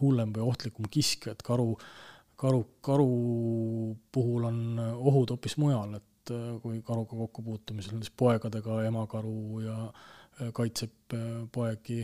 [0.00, 1.74] hullem või ohtlikum kisk, et karu,
[2.40, 3.08] karu, karu
[4.12, 9.80] puhul on ohud hoopis mujal, et äh, kui karuga kokkupuutumisel, näiteks poegadega emakaru ja
[10.52, 11.14] kaitseb
[11.48, 12.02] poegi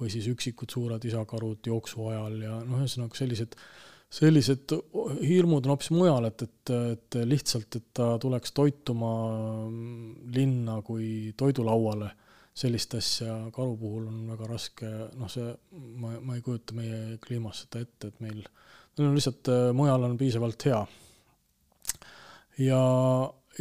[0.00, 3.62] või siis üksikud suured isakarud jooksu ajal ja noh, ühesõnaga sellised äh,
[4.10, 4.72] sellised
[5.22, 9.12] hirmud on hoopis mujal, et, et, et lihtsalt, et ta tuleks toituma
[10.34, 12.10] linna kui toidulauale,
[12.60, 15.52] sellist asja karu puhul on väga raske, noh, see,
[16.02, 18.40] ma, ma ei kujuta meie kliimas seda ette, et meil,
[18.98, 20.80] meil on lihtsalt, mujal on piisavalt hea.
[22.66, 22.82] ja,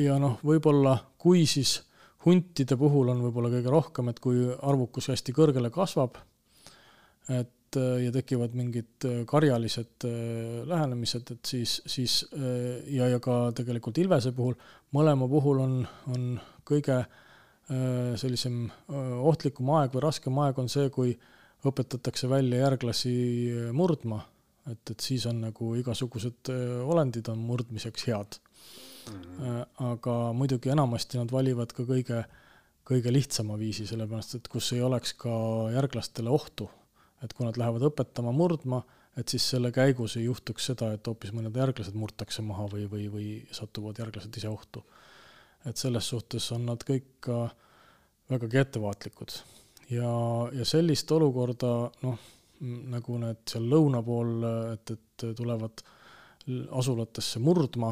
[0.01, 1.77] ja noh, võib-olla kui siis
[2.25, 6.17] huntide puhul on võib-olla kõige rohkem, et kui arvukus hästi kõrgele kasvab,
[7.29, 12.21] et Äh, ja tekivad mingid äh, karjalised äh, lähenemised, et siis, siis
[12.89, 14.55] ja, ja ka tegelikult Ilvese puhul,
[14.95, 15.81] mõlema puhul on,
[16.13, 16.29] on
[16.67, 17.03] kõige
[18.17, 21.11] sellisem ohtlikum aeg või raskem aeg on see, kui
[21.69, 23.11] õpetatakse välja järglasi
[23.77, 24.23] murdma,
[24.71, 26.49] et, et siis on nagu igasugused
[26.89, 29.21] olendid on murdmiseks head mm.
[29.21, 29.61] -hmm.
[29.91, 32.23] aga muidugi enamasti nad valivad ka kõige,
[32.89, 35.29] kõige lihtsama viisi, sellepärast et kus ei oleks ka
[35.75, 36.71] järglastele ohtu
[37.23, 38.81] et kui nad lähevad õpetama murdma,
[39.19, 43.07] et siis selle käigus ei juhtuks seda, et hoopis mõned järglased murtakse maha või, või,
[43.11, 44.83] või satuvad järglased ise ohtu.
[45.65, 47.49] et selles suhtes on nad kõik ka
[48.29, 49.31] vägagi ettevaatlikud.
[49.89, 50.11] ja,
[50.53, 52.19] ja sellist olukorda, noh,
[52.93, 55.83] nagu need seal lõuna pool, et, et tulevad
[56.71, 57.91] asulatesse murdma,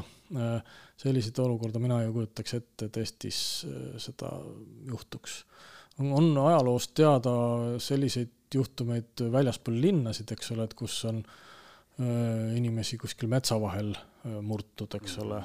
[0.98, 3.40] selliseid olukorda mina ei kujutaks ette, et Eestis
[4.02, 4.32] seda
[4.88, 5.44] juhtuks.
[6.00, 7.34] on ajaloost teada
[7.82, 14.40] selliseid juhtumeid väljaspool linnasid, eks ole, et kus on äh, inimesi kuskil metsa vahel äh,
[14.42, 15.42] murtud, eks ole.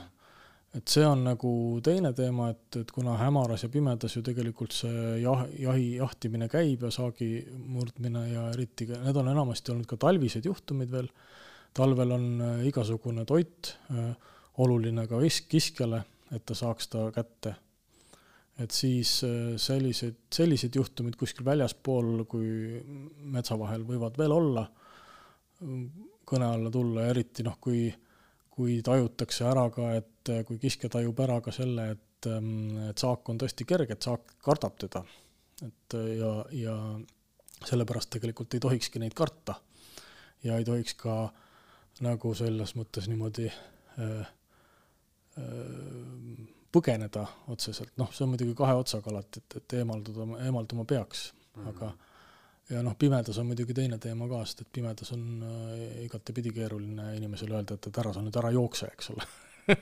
[0.73, 1.53] et see on nagu
[1.85, 6.87] teine teema, et, et kuna hämaras ja pimedas ju tegelikult see jah, jahi, jahtimine käib
[6.87, 11.11] ja saagi murdmine ja eriti need on enamasti olnud ka talvised juhtumid veel,
[11.77, 12.31] talvel on
[12.69, 13.75] igasugune toit
[14.65, 17.55] oluline ka kiskjale, et ta saaks ta kätte
[18.61, 22.83] et siis äh, sellised, sellised juhtumid kuskil väljaspool, kui
[23.33, 24.67] metsa vahel võivad veel olla,
[26.29, 27.87] kõne alla tulla eriti noh, kui,
[28.53, 33.29] kui tajutakse ära ka, et kui kiskja tajub ära ka selle, et, ähm, et saak
[33.33, 35.05] on tõesti kerge, et saak kardab teda.
[35.63, 36.77] et ja, ja
[37.67, 39.55] sellepärast tegelikult ei tohikski neid karta.
[40.43, 41.31] ja ei tohiks ka
[42.03, 44.33] nagu selles mõttes niimoodi äh,
[45.39, 45.47] äh,
[46.73, 51.63] põgeneda otseselt, noh, see on muidugi kahe otsaga alati, et, et eemalduda, eemalduma peaks mm,
[51.63, 51.69] -hmm.
[51.75, 51.93] aga
[52.71, 57.17] ja noh, pimedas on muidugi teine teema ka, sest et pimedas on äh, igatepidi keeruline
[57.17, 59.27] inimesele öelda, et, et ära sa nüüd ära jookse, eks ole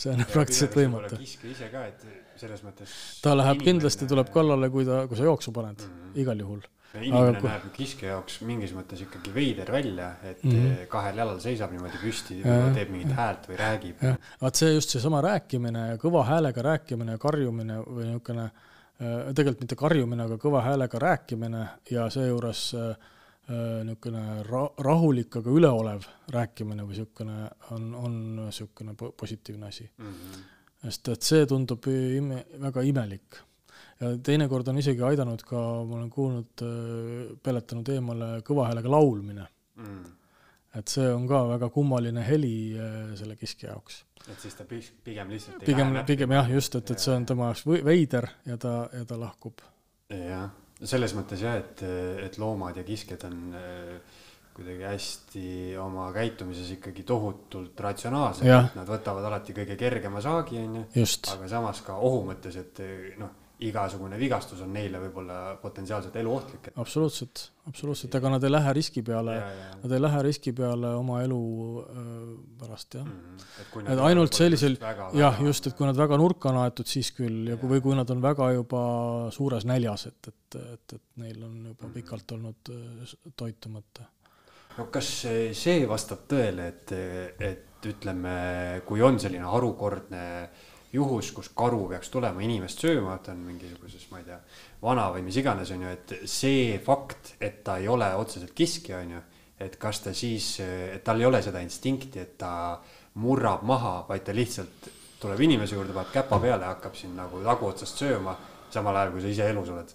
[0.00, 1.18] see on praktiliselt võimatu.
[1.20, 2.04] kiske ise ka, et
[2.40, 2.94] selles mõttes.
[3.22, 4.30] ta läheb kindlasti, tuleb.
[4.34, 5.98] kallale, kui ta, kui sa jooksu paned mm.
[5.98, 6.22] -hmm.
[6.24, 6.64] igal juhul.
[7.00, 10.86] Inimene Aga näeb ju kiske jaoks mingis mõttes ikkagi veider välja, et mm -hmm.
[10.92, 12.42] kahel jalal seisab niimoodi püsti,
[12.74, 14.04] teeb mingit häält või räägib.
[14.40, 18.50] vaat see just seesama rääkimine ja kõva häälega rääkimine ja karjumine või niisugune,
[19.34, 22.88] tegelikult mitte karjumine, aga kõva häälega rääkimine ja seejuures äh,
[23.50, 27.38] äh, niisugune ra-, rahulik, aga üleolev rääkimine või niisugune
[27.70, 29.90] on, on niisugune po- positiivne asi.
[29.98, 30.42] Mhm.
[30.82, 33.38] sest et see tundub ime, väga imelik.
[34.00, 36.64] Ja teinekord on isegi aidanud ka, ma olen kuulnud,
[37.42, 39.48] peletanud eemale kõva häälega laulmine.
[39.82, 40.10] Mm.
[40.76, 44.02] et see on ka väga kummaline heli äh, selle kiskja jaoks.
[44.28, 45.64] et siis ta pigem lihtsalt.
[45.64, 49.18] pigem, pigem jah, just, et, et see on tema jaoks veider ja ta, ja ta
[49.20, 49.64] lahkub.
[50.12, 50.50] jah,
[50.82, 51.82] selles mõttes jah, et,
[52.26, 54.20] et loomad ja kiskjad on äh,
[54.52, 55.46] kuidagi hästi
[55.80, 60.84] oma käitumises ikkagi tohutult ratsionaalsed, nad võtavad alati kõige kergema saagi, onju.
[61.32, 62.82] aga samas ka ohu mõttes, et
[63.20, 63.32] noh,
[63.68, 66.70] igasugune vigastus on neile võib-olla potentsiaalselt eluohtlik.
[66.82, 69.36] absoluutselt, absoluutselt, ega nad ei lähe riski peale,
[69.82, 71.40] nad ei lähe riski peale oma elu
[72.60, 73.06] pärast jah.
[73.06, 74.78] Mm, et ainult sellisel,
[75.18, 77.98] jah, just, et kui nad väga nurka on aetud, siis küll ja kui, või kui
[77.98, 78.82] nad on väga juba
[79.34, 84.08] suures näljas, et, et, et, et neil on juba pikalt olnud öö, s- toitumata.
[84.78, 85.08] no kas
[85.58, 86.92] see vastab tõele, et,
[87.38, 88.34] et ütleme,
[88.86, 90.20] kui on selline harukordne
[90.92, 94.38] juhus, kus karu peaks tulema inimest sööma, ta on mingisuguses, ma ei tea,
[94.82, 99.00] vana või mis iganes, on ju, et see fakt, et ta ei ole otseselt kiskja,
[99.00, 99.22] on ju,
[99.62, 102.52] et kas ta siis, et tal ei ole seda instinkti, et ta
[103.22, 104.90] murrab maha, vaid ta lihtsalt
[105.22, 108.34] tuleb inimese juurde, paneb käpa peale ja hakkab sind nagu taguotsast sööma,
[108.74, 109.94] samal ajal kui sa ise elus oled.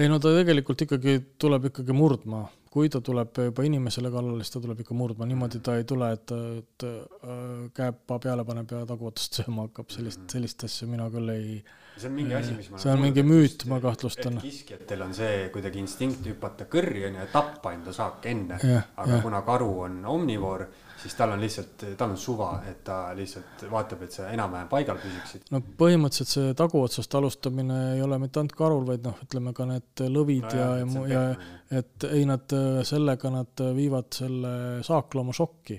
[0.00, 4.54] ei no ta tegelikult ikkagi tuleb ikkagi murdma, kui ta tuleb juba inimesele kallale, siis
[4.54, 8.84] ta tuleb ikka murdma, niimoodi ta ei tule, et, et äh, käepa peale paneb ja
[8.86, 11.58] taguotsast sööma hakkab, sellist, sellist asja mina küll ei,
[12.00, 14.40] see on mingi asi, mis ma see on olen mingi müüt, ma kahtlustan.
[14.42, 18.60] kiskjatel on see kuidagi instinkt hüpata kõrri onju ja tappa enda saak enne.
[18.60, 19.24] Aga jah.
[19.24, 20.66] kuna karu on omnivoor
[21.00, 24.98] siis tal on lihtsalt tal on suva et ta lihtsalt vaatab et sa enam-vähem paigal
[25.00, 25.46] püsiksid.
[25.54, 30.04] No põhimõtteliselt see taguotsast alustamine ei ole mitte ainult karul, vaid noh, ütleme ka need
[30.16, 32.56] lõvid No ja, ja on ja pehmem, et ei nad
[32.88, 34.52] sellega nad viivad selle
[34.86, 35.78] saaklooma šokki,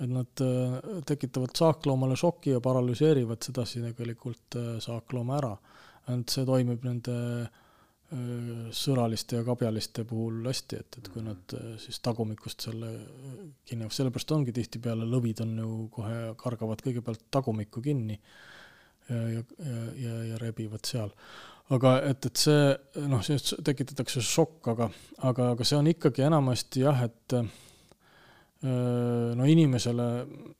[0.00, 5.52] et nad äh, tekitavad saakloomale šoki ja paralüseerivad sedasi tegelikult äh, saaklooma ära.
[6.04, 7.62] ainult see toimib nende äh,
[8.76, 12.92] sõraliste ja kabjaliste puhul hästi, et, et kui nad äh, siis tagumikust selle
[13.64, 18.18] kinni, sellepärast ongi tihtipeale lõvid on ju kohe kargavad kõigepealt tagumikku kinni
[19.08, 19.42] ja, ja,
[20.00, 21.10] ja, ja, rebivad seal.
[21.74, 24.88] aga et, et see noh, sellest tekitatakse šokk, aga,
[25.28, 27.36] aga, aga see on ikkagi enamasti jah, et
[28.64, 30.04] no inimesele,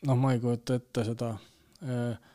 [0.04, 1.30] noh, ma ei kujuta ette seda
[1.84, 2.32] äh,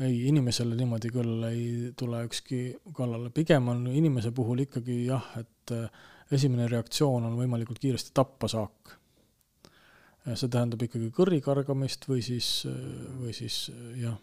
[0.00, 2.62] ei, inimesele niimoodi küll ei tule ükski
[2.96, 5.86] kallale, pigem on inimese puhul ikkagi jah, et äh,
[6.32, 8.98] esimene reaktsioon on võimalikult kiiresti tappa saak.
[10.22, 12.62] see tähendab ikkagi kõrri kargamist või siis,
[13.18, 14.18] või siis äh, jah,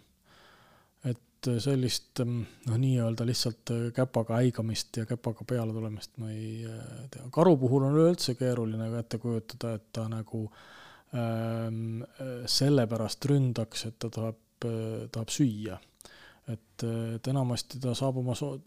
[1.04, 7.06] et sellist noh, nii-öelda lihtsalt äh, käpaga häigamist ja käpaga peale tulemist ma ei äh,
[7.12, 7.28] tea.
[7.32, 10.79] karu puhul on üleüldse keeruline ette kujutada, et ta nagu ähm,
[12.46, 14.38] sellepärast ründaks, et ta tahab,
[15.12, 15.80] tahab süüa.
[16.50, 16.84] et,
[17.16, 18.58] et enamasti ta saab oma so-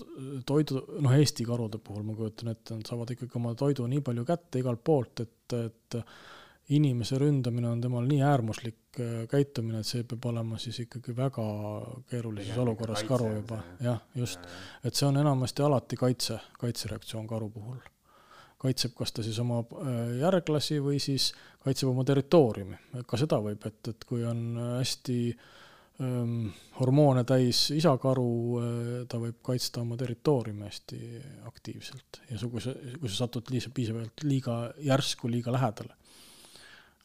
[0.47, 4.25] toidu, noh, Eesti karude puhul ma kujutan ette, nad saavad ikkagi oma toidu nii palju
[4.27, 5.99] kätte igalt poolt, et, et
[6.71, 9.01] inimese ründamine on temal nii äärmuslik
[9.31, 11.45] käitumine, et see peab olema siis ikkagi väga
[12.11, 14.47] keerulises Pigem olukorras karu juba jah, just.
[14.85, 17.81] et see on enamasti alati kaitse, kaitsereaktsioon karu puhul.
[18.63, 23.67] Kaitseb kas ta siis oma äh, järglasi või siis kaitseb oma territooriumi, ka seda võib,
[23.69, 25.17] et, et kui on hästi
[26.03, 26.49] ähm,
[26.81, 28.29] hormoone täis isakaru,
[29.11, 31.01] ta võib kaitsta oma territooriumi hästi
[31.51, 35.95] aktiivselt ja kui sa, kui sa satud liisa-, piisavalt liiga järsku liiga lähedale.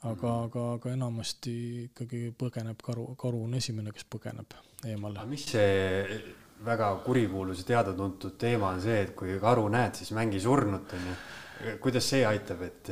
[0.07, 1.53] aga, aga, aga enamasti
[1.89, 4.53] ikkagi põgeneb karu, karu on esimene, kes põgeneb
[4.85, 5.29] eemale aga.
[5.29, 10.39] mis see väga kurikuulus ja teada-tuntud teema on see, et kui karu näed, siis mängi
[10.41, 11.17] surnut onju.
[11.83, 12.91] Kuidas see aitab, et,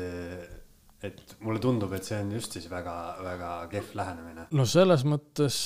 [1.05, 4.47] et mulle tundub, et see on just siis väga-väga kehv lähenemine.
[4.51, 5.59] no selles mõttes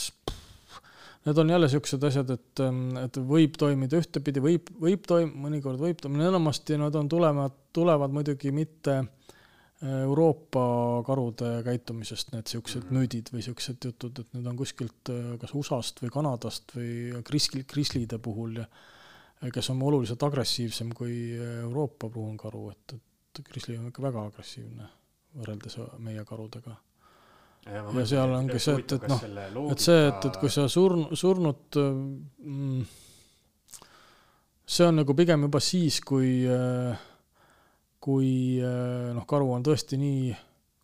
[1.28, 2.64] need on jälle siuksed asjad, et,
[3.04, 8.14] et võib toimida ühtepidi, võib, võib toim-, mõnikord võib toimida, enamasti nad on tulevad, tulevad
[8.16, 9.02] muidugi mitte
[9.80, 10.62] Euroopa
[11.08, 12.98] karude käitumisest, need siuksed Mhm.
[12.98, 17.64] müüdid või siuksed jutud, et need on kuskilt äh, kas USA-st või Kanadast või kriskli,
[17.64, 18.66] krislide puhul ja
[19.54, 24.88] kes on oluliselt agressiivsem kui Euroopa pruunkaru, et, et krisli on ikka väga agressiivne,
[25.40, 26.76] võrreldes meie karudega.
[27.70, 29.24] Ja, ja seal ongi see, et, et noh,
[29.72, 32.84] et see, et, et kui sa surn-, surnud mm,
[34.64, 36.32] see on nagu pigem juba siis, kui,
[38.00, 38.32] kui
[38.64, 40.32] noh, karu on tõesti nii,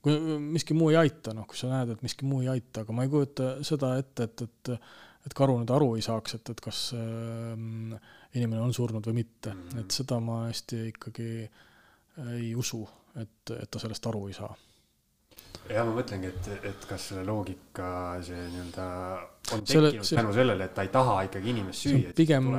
[0.04, 0.20] kui
[0.52, 3.08] miski muu ei aita, noh, kui sa näed, et miski muu ei aita, aga ma
[3.08, 4.76] ei kujuta seda ette, et, et
[5.26, 7.96] et karu nüüd aru ei saaks, et, et kas äh,
[8.36, 9.82] inimene on surnud või mitte mm, -hmm.
[9.84, 11.30] et seda ma hästi ikkagi
[12.36, 12.82] ei usu,
[13.20, 14.54] et, et ta sellest aru ei saa
[15.70, 17.88] ja ma mõtlengi, et, et kas selle loogika
[18.26, 18.86] see nii-öelda
[19.56, 22.14] on selle, tekkinud see, tänu sellele, et ta ei taha ikkagi inimest süüa.
[22.18, 22.50] pigem,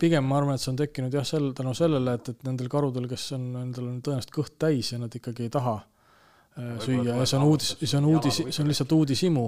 [0.00, 3.08] pigem ma arvan, et see on tekkinud jah, sel-, tänu sellele, et, et nendel karudel,
[3.10, 7.28] kes on, nendel on tõenäoliselt kõht täis ja nad ikkagi ei taha äh, süüa ja
[7.28, 9.46] see on uudis, see on uudis, see on lihtsalt uudishimu.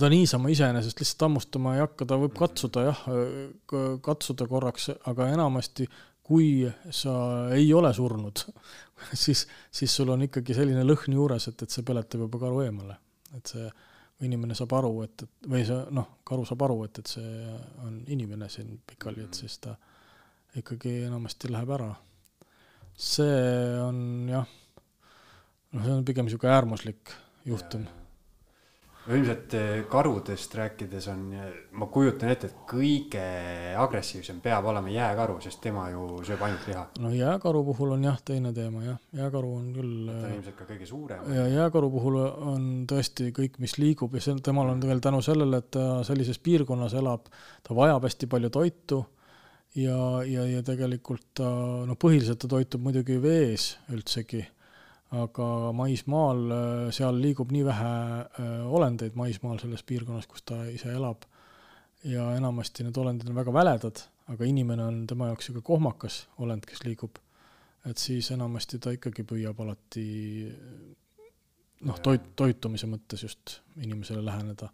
[0.00, 3.00] Ta niisama iseenesest lihtsalt hammustama ei hakka, ta võib katsuda jah,
[4.02, 5.86] katsuda korraks, aga enamasti
[6.24, 7.14] kui sa
[7.54, 8.44] ei ole surnud,
[9.24, 12.96] siis, siis sul on ikkagi selline lõhn juures, et, et see peletab juba karu eemale.
[13.36, 13.68] et see,
[14.24, 17.98] inimene saab aru, et, et või see noh, karu saab aru, et, et see on
[18.14, 19.74] inimene siin pikali, et siis ta
[20.56, 21.90] ikkagi enamasti läheb ära.
[22.94, 23.42] see
[23.82, 23.98] on
[24.30, 24.46] jah,
[25.74, 27.12] noh, see on pigem niisugune äärmuslik
[27.44, 28.03] juhtum ja
[29.12, 31.24] ilmselt eh, karudest rääkides on,
[31.76, 33.24] ma kujutan ette, et kõige
[33.80, 36.84] agressiivsem peab olema jääkaru, sest tema ju sööb ainult liha.
[37.04, 39.94] no jääkaru puhul on jah, teine teema jah, jääkaru on küll.
[40.08, 41.26] ta on äh, ilmselt ka kõige suurem.
[41.36, 45.60] ja jääkaru puhul on tõesti kõik, mis liigub ja see, temal on veel tänu sellele,
[45.60, 47.28] et ta sellises piirkonnas elab,
[47.62, 49.04] ta vajab hästi palju toitu
[49.74, 51.50] ja, ja, ja tegelikult ta,
[51.84, 54.46] no põhiliselt ta toitub muidugi vees üldsegi
[55.14, 55.46] aga
[55.76, 57.92] maismaal, äh, seal liigub nii vähe
[58.24, 61.28] äh, olendeid maismaal selles piirkonnas, kus ta ise elab.
[62.04, 66.66] ja enamasti need olendid on väga väledad, aga inimene on tema jaoks niisugune kohmakas olend,
[66.68, 67.16] kes liigub.
[67.88, 70.06] et siis enamasti ta ikkagi püüab alati
[71.84, 74.68] noh, toit, toitumise mõttes just inimesele läheneda.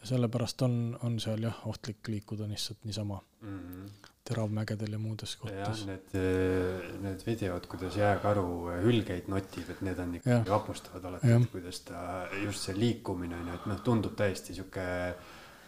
[0.00, 3.60] ja sellepärast on, on seal jah, ohtlik liikuda lihtsalt niisama mm.
[3.60, 5.84] -hmm teravmägedel ja muudes kohtades.
[5.88, 8.46] Need, eh, need videod, kuidas jääkaru
[8.84, 12.02] hülgeid notib, et need on ikkagi vapustavad alati, et kuidas ta,
[12.40, 14.86] just see liikumine on ju, et noh, tundub täiesti sihuke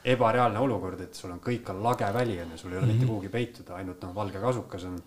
[0.06, 2.90] ebareaalne olukord, et sul on kõik on lage väli on ju, sul ei ole mm
[2.90, 2.92] -hmm.
[2.92, 3.12] mitte mhm.
[3.12, 5.02] kuhugi peituda, ainult noh, valge kasukas on.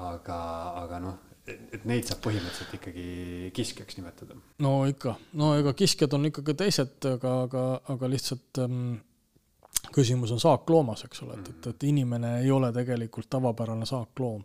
[0.00, 0.36] aga,
[0.80, 4.34] aga noh, et neid saab põhimõtteliselt ikkagi kiskjaks nimetada.
[4.58, 8.94] no ikka, no ega kiskjad on ikkagi teised, aga, aga, aga lihtsalt ähm,
[9.94, 14.42] küsimus on saakloomas, eks ole, et, et, et inimene ei ole tegelikult tavapärane saakloom.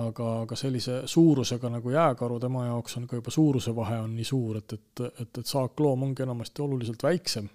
[0.00, 4.24] aga, aga sellise suurusega nagu jääkaru, tema jaoks on ka juba suuruse vahe on nii
[4.24, 7.48] suur, et, et, et, et saakloom ongi enamasti oluliselt väiksem.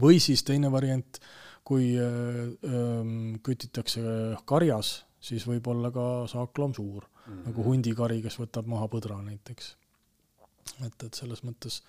[0.00, 1.18] või siis teine variant,
[1.64, 2.12] kui äh,
[3.42, 4.00] kütitakse
[4.44, 7.44] karjas, siis võib olla ka saakloom suur mm, -hmm.
[7.48, 9.76] nagu hundikari, kes võtab maha põdra näiteks.
[10.86, 11.82] et, et selles mõttes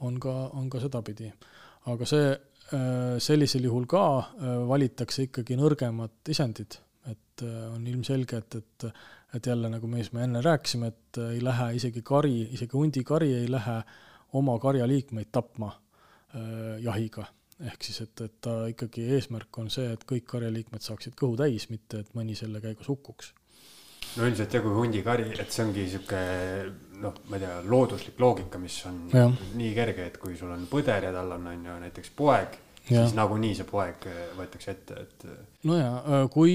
[0.00, 1.32] on ka, on ka sedapidi.
[1.86, 2.36] aga see
[3.22, 6.78] sellisel juhul ka äh, valitakse ikkagi nõrgemad isendid,
[7.10, 8.92] et äh, on ilmselge, et, et
[9.32, 13.46] et jälle, nagu me, me enne rääkisime, et ei lähe isegi kari, isegi hundikari ei
[13.48, 13.78] lähe
[14.36, 17.24] oma karjaliikmeid tapma äh, jahiga.
[17.62, 21.68] ehk siis, et, et ta ikkagi eesmärk on see, et kõik karjaliikmed saaksid kõhu täis,
[21.70, 23.32] mitte et mõni selle käigus hukkuks
[24.16, 26.22] no üldiselt jah, kui hundikari, et see ongi sihuke
[27.02, 29.24] noh, ma ei tea, looduslik loogika, mis on ja.
[29.58, 33.14] nii kerge, et kui sul on põder ja tal on, on ju näiteks poeg, siis
[33.16, 35.26] nagunii see poeg äh, võetakse ette, et.
[35.26, 36.54] Äh, no ja, äh, kui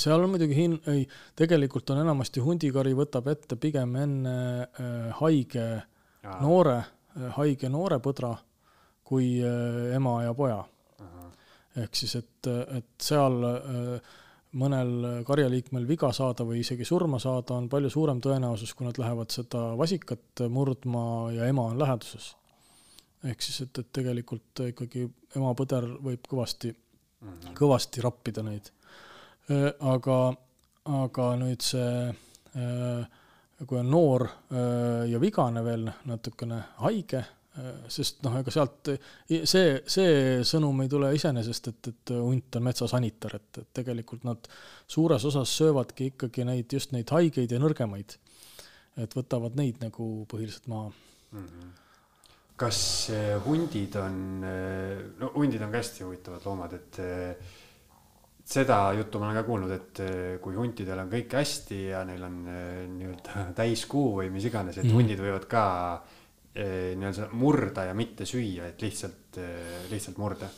[0.00, 1.04] seal on muidugi hin-, ei,
[1.38, 4.36] tegelikult on enamasti hundikari võtab ette pigem enne
[5.20, 6.38] haige ja.
[6.42, 6.80] noore
[7.36, 8.34] haige noore põdra
[9.10, 10.60] kui ema ja poja.
[11.80, 14.16] ehk siis, et, et seal äh,
[14.58, 19.30] mõnel karjaliikmel viga saada või isegi surma saada on palju suurem tõenäosus, kui nad lähevad
[19.30, 22.32] seda vasikat murdma ja ema on läheduses
[23.28, 25.04] ehk siis, et, et tegelikult ikkagi
[25.36, 27.56] ema põder võib kõvasti mm, -hmm.
[27.58, 28.70] kõvasti rappida neid.
[29.80, 30.18] aga,
[31.02, 32.14] aga nüüd see,
[33.66, 34.26] kui on noor
[35.10, 37.24] ja vigane veel natukene haige,
[37.90, 38.92] sest noh, ega sealt
[39.26, 40.12] see, see
[40.46, 44.46] sõnum ei tule iseenesest, et, et hunt on metsasanitar, et, et tegelikult nad
[44.86, 48.16] suures osas söövadki ikkagi neid, just neid haigeid ja nõrgemaid.
[49.00, 51.46] et võtavad neid nagu põhiliselt maha mm.
[51.46, 51.70] -hmm
[52.60, 52.82] kas
[53.14, 57.50] eh, hundid on, eh, no hundid on ka hästi huvitavad loomad, et eh,
[58.50, 60.00] seda juttu ma olen ka kuulnud, et
[60.42, 62.40] kui huntidel on kõik hästi ja neil on
[62.96, 65.64] nii-öelda täiskuu või mis iganes, et mm hundid võivad ka
[66.54, 69.38] nii-öelda murda ja mitte süüa, et lihtsalt,
[69.90, 70.48] lihtsalt murda.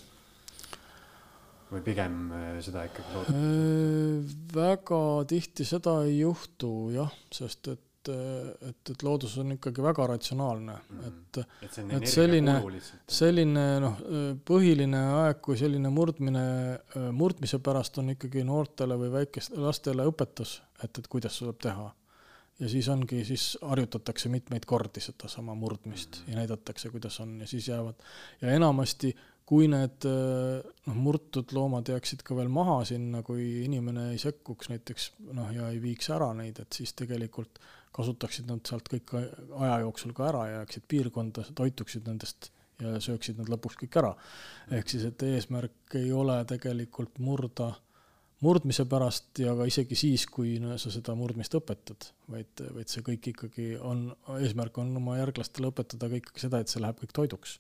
[1.73, 2.17] või pigem
[2.65, 4.33] seda ikkagi loodud?
[4.57, 10.73] väga tihti seda ei juhtu jah, sest et et, et, loodus on ikkagi väga ratsionaalne
[10.73, 11.07] mm, -hmm.
[11.09, 12.55] et, et, et selline,
[13.09, 14.01] selline noh,
[14.49, 16.45] põhiline aeg, kui selline murdmine,
[17.13, 21.93] murdmise pärast on ikkagi noortele või väikestele lastele õpetus, et, et kuidas tuleb teha.
[22.63, 26.31] Ja siis ongi, siis harjutatakse mitmeid kordi sedasama murdmist mm -hmm.
[26.31, 27.95] ja näidatakse, kuidas on ja siis jäävad
[28.41, 34.19] ja enamasti kui need noh, murtud loomad jääksid ka veel maha sinna, kui inimene ei
[34.23, 37.61] sekkuks näiteks noh, ja ei viiks ära neid, et siis tegelikult
[37.93, 43.39] kasutaksid nad sealt kõik aja jooksul ka ära ja jääksid piirkonda, toituksid nendest ja sööksid
[43.41, 44.15] nad lõpuks kõik ära.
[44.71, 47.73] ehk siis, et eesmärk ei ole tegelikult murda
[48.43, 53.05] murdmise pärast ja ka isegi siis, kui no, sa seda murdmist õpetad, vaid, vaid see
[53.07, 54.09] kõik ikkagi on,
[54.41, 57.59] eesmärk on oma järglastele õpetada ka ikkagi seda, et see läheb kõik toiduks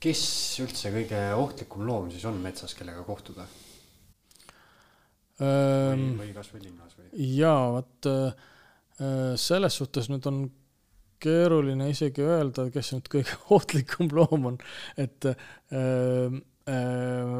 [0.00, 0.22] kes
[0.64, 3.44] üldse kõige ohtlikum loom siis on metsas, kellega kohtuda?
[5.40, 7.10] või, või kasvõi linnas või?
[7.36, 8.08] jaa, vot
[9.40, 10.42] selles suhtes nüüd on
[11.20, 14.60] keeruline isegi öelda, kes nüüd kõige ohtlikum loom on,
[15.00, 17.34] et äh, äh,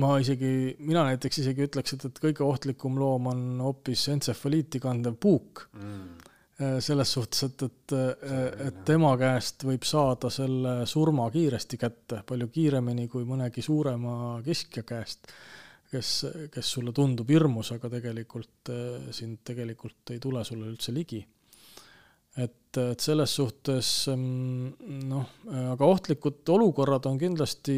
[0.00, 5.18] ma isegi, mina näiteks isegi ütleks, et, et kõige ohtlikum loom on hoopis entsefaliiti kandev
[5.20, 5.66] puuk.
[5.78, 6.14] Mm.
[6.54, 12.20] Äh, selles suhtes, et, et, äh, et tema käest võib saada selle surma kiiresti kätte,
[12.26, 15.32] palju kiiremini kui mõnegi suurema kiskja käest,
[15.90, 16.10] kes,
[16.54, 21.24] kes sulle tundub hirmus, aga tegelikult äh, sind tegelikult ei tule sulle üldse ligi.
[22.36, 25.28] Et, et selles suhtes mm, noh,
[25.74, 27.76] aga ohtlikud olukorrad on kindlasti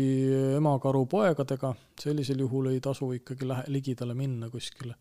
[0.57, 4.95] emakaru poegadega, sellisel juhul ei tasu ikkagi lähe, ligidale minna kuskile.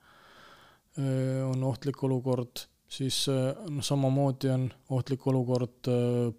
[0.96, 5.90] on ohtlik olukord siis noh, samamoodi on ohtlik olukord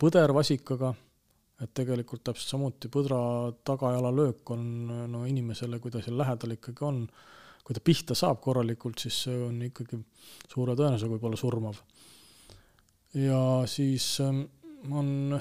[0.01, 0.93] põdervasikaga,
[1.63, 3.19] et tegelikult täpselt samuti põdra
[3.67, 4.63] tagajalalöök on
[5.13, 7.03] no inimesele, kui ta seal lähedal ikkagi on,
[7.65, 9.99] kui ta pihta saab korralikult, siis see on ikkagi
[10.53, 11.81] suure tõenäosusega võib olla surmav.
[13.17, 13.41] Ja
[13.71, 14.43] siis eh,
[14.93, 15.41] on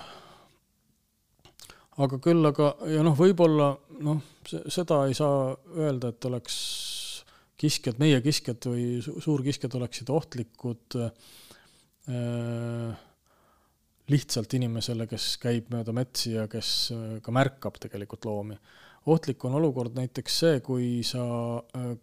[2.02, 3.72] aga küll, aga ja noh, võib-olla
[4.04, 6.56] noh, seda ei saa öelda, et oleks
[7.60, 11.12] kiskjad, meie kiskjad või suurkiskjad oleksid ohtlikud äh,
[14.12, 18.58] lihtsalt inimesele, kes käib mööda metsi ja kes äh, ka märkab tegelikult loomi.
[19.06, 21.24] ohtlik on olukord näiteks see, kui sa
[21.78, 21.96] äh,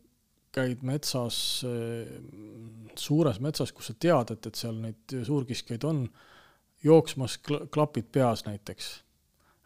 [0.53, 1.39] käid metsas
[1.69, 2.11] äh,,
[2.99, 6.05] suures metsas, kus sa tead, et, et seal neid suurkiskjaid on,
[6.85, 8.93] jooksmas kl klapid peas näiteks.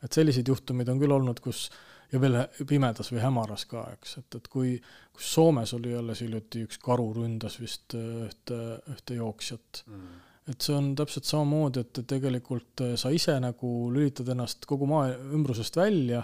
[0.04, 1.66] et selliseid juhtumeid on küll olnud, kus
[2.12, 4.76] ja veel pimedas või hämaras ka, eks, et, et kui,
[5.14, 8.60] kus Soomes oli alles hiljuti üks karu ründas vist äh, ühte,
[8.92, 10.06] ühte jooksjat mm.
[10.52, 15.10] et see on täpselt samamoodi, et tegelikult äh, sa ise nagu lülitad ennast kogu maa
[15.16, 16.22] ümbrusest välja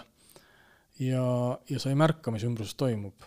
[1.03, 1.27] ja,
[1.69, 3.27] ja sa ei märka, mis ümbruses toimub.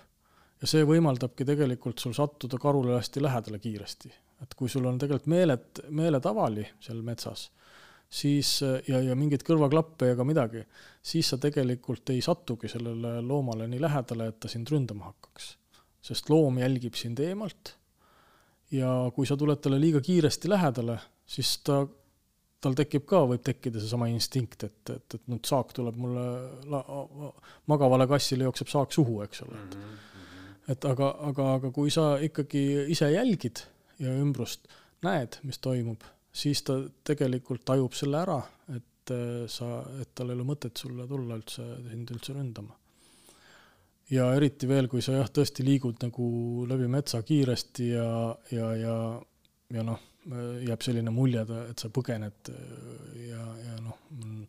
[0.62, 4.14] Ja see võimaldabki tegelikult sul sattuda karule hästi lähedale kiiresti.
[4.44, 7.50] et kui sul on tegelikult meeled, meeletavali seal metsas
[8.10, 10.64] siis ja, ja mingeid kõrvaklappe ega midagi,
[11.04, 15.56] siis sa tegelikult ei satugi sellele loomale nii lähedale, et ta sind ründama hakkaks.
[16.06, 17.76] sest loom jälgib sind eemalt
[18.72, 21.80] ja kui sa tuled talle liiga kiiresti lähedale, siis ta,
[22.62, 26.26] tal tekib ka, võib tekkida seesama instinkt, et, et, et nüüd saak tuleb mulle,
[27.72, 30.15] magavale kassile jookseb saak suhu, eks ole, mm -hmm.
[30.72, 33.64] Et aga, aga, aga kui sa ikkagi ise jälgid
[34.02, 34.68] ja ümbrust
[35.06, 36.04] näed, mis toimub
[36.36, 38.40] siis ta tegelikult tajub selle ära,
[38.76, 42.76] et äh, sa, et tal ei ole mõtet sulle tulla üldse, sind üldse ründama.
[44.12, 46.26] ja eriti veel, kui sa jah, tõesti liigud nagu
[46.70, 48.10] läbi metsa kiiresti ja,
[48.54, 48.98] ja, ja,
[49.74, 50.04] ja noh,
[50.66, 52.52] jääb selline mulje, et sa põgened
[53.22, 54.44] ja, ja noh, on,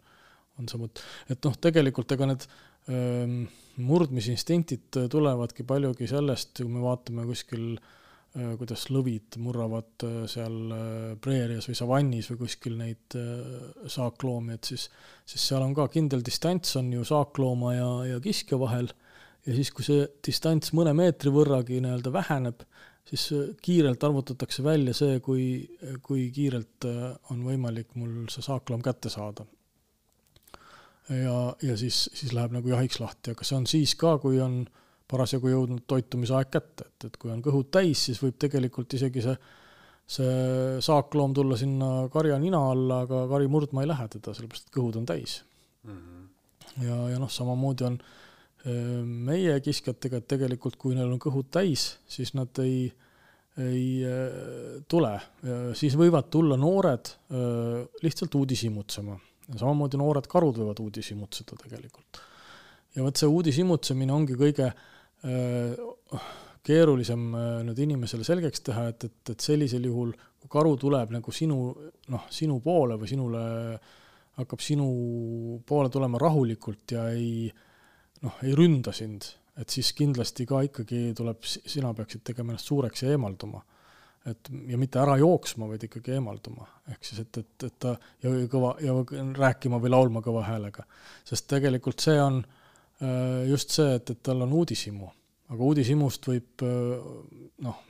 [0.61, 2.49] on samuti, et noh, tegelikult ega need
[2.87, 7.79] murdmisinstinktid tulevadki paljugi sellest, kui me vaatame kuskil
[8.37, 10.73] kuidas lõvid murravad seal
[11.25, 13.17] preerias või savannis või kuskil neid
[13.89, 14.91] saakloomi, et siis,
[15.25, 18.91] siis seal on ka kindel distants on ju saaklooma ja, ja kiskja vahel
[19.47, 22.65] ja siis, kui see distants mõne meetri võrragi nii-öelda väheneb,
[23.07, 23.29] siis
[23.63, 25.45] kiirelt arvutatakse välja see, kui,
[26.05, 26.89] kui kiirelt
[27.33, 29.47] on võimalik mul see saakloom kätte saada.
[31.11, 34.65] Ja, ja siis, siis läheb nagu jahiks lahti, aga see on siis ka, kui on
[35.11, 39.37] parasjagu jõudnud toitumisaeg kätte, et, et kui on kõhud täis, siis võib tegelikult isegi see,
[40.17, 40.37] see
[40.83, 44.99] saakloom tulla sinna karja nina alla, aga kari murdma ei lähe teda, sellepärast et kõhud
[45.01, 45.41] on täis
[45.87, 45.99] mm.
[45.99, 46.87] -hmm.
[46.89, 48.01] ja, ja noh, samamoodi on
[48.67, 52.89] meie kiskjatega, et tegelikult kui neil on kõhud täis, siis nad ei,
[53.63, 54.03] ei
[54.91, 55.13] tule,
[55.79, 57.13] siis võivad tulla noored
[58.03, 59.15] lihtsalt uudishimutsema.
[59.55, 62.21] Samamoodi noored karud võivad uudishimutseda tegelikult.
[62.97, 64.85] ja vot see uudishimutsemine ongi kõige äh,
[65.25, 65.77] Äh,
[66.67, 67.29] keerulisem
[67.63, 70.11] nüüd inimesele selgeks teha, et, et, et sellisel juhul,
[70.43, 71.59] kui karu tuleb nagu sinu,
[72.11, 73.43] noh, sinu poole või sinule,
[74.41, 74.89] hakkab sinu
[75.63, 77.47] poole tulema rahulikult ja ei
[78.27, 79.29] noh, ei ründa sind,
[79.63, 83.63] et siis kindlasti ka ikkagi tuleb, sina peaksid tegema ennast suureks ja eemalduma
[84.31, 86.67] et ja mitte ära jooksma, vaid ikkagi eemalduma.
[86.91, 88.95] ehk siis, et, et, et ta ja kõva ja
[89.39, 90.87] rääkima või laulma kõva häälega.
[91.27, 95.11] sest tegelikult see on äh, just see, et, et tal on uudishimu.
[95.55, 97.07] aga uudishimust võib äh,
[97.67, 97.83] noh,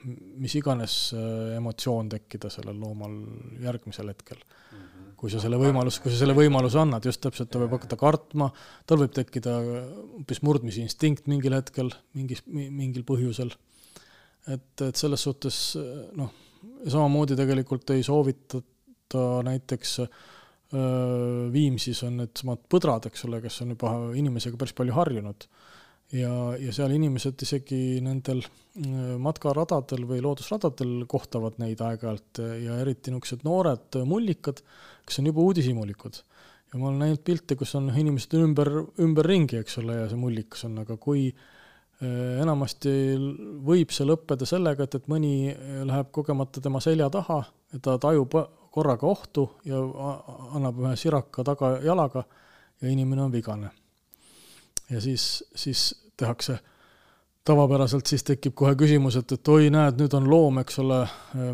[0.42, 3.16] mis iganes äh, emotsioon tekkida sellel loomal
[3.64, 4.42] järgmisel hetkel.
[4.72, 5.12] Mhm.
[5.16, 8.50] kui sa selle võimalus, kui sa selle võimaluse annad, just täpselt, ta võib hakata kartma,
[8.84, 13.54] tal võib tekkida hoopis murdmise instinkt mingil hetkel, mingis, mingil põhjusel
[14.52, 15.60] et, et selles suhtes
[16.18, 16.32] noh,
[16.86, 19.98] samamoodi tegelikult ei soovitata näiteks
[21.52, 25.46] Viimsis on needsamad põdrad, eks ole, kes on juba inimesega päris palju harjunud.
[26.14, 28.42] ja, ja seal inimesed isegi nendel
[29.22, 34.62] matkaradadel või loodusradadel kohtavad neid aeg-ajalt ja eriti niisugused noored mullikad,
[35.06, 36.18] kes on juba uudishimulikud.
[36.72, 40.66] ja ma olen näinud pilte, kus on inimesed ümber, ümberringi, eks ole, ja see mullikas
[40.66, 41.46] on, aga kui äh,
[42.02, 42.90] enamasti
[43.64, 45.54] võib see lõppeda sellega, et, et mõni
[45.88, 47.38] läheb kogemata tema selja taha
[47.82, 48.36] ta tajub
[48.76, 49.80] korraga ohtu ja
[50.58, 52.24] annab ühe siraka tagajalaga
[52.82, 53.70] ja inimene on vigane.
[54.90, 56.58] ja siis, siis tehakse
[57.46, 60.98] tavapäraselt siis tekib kohe küsimus, et, et oi, näed, nüüd on loom, eks ole,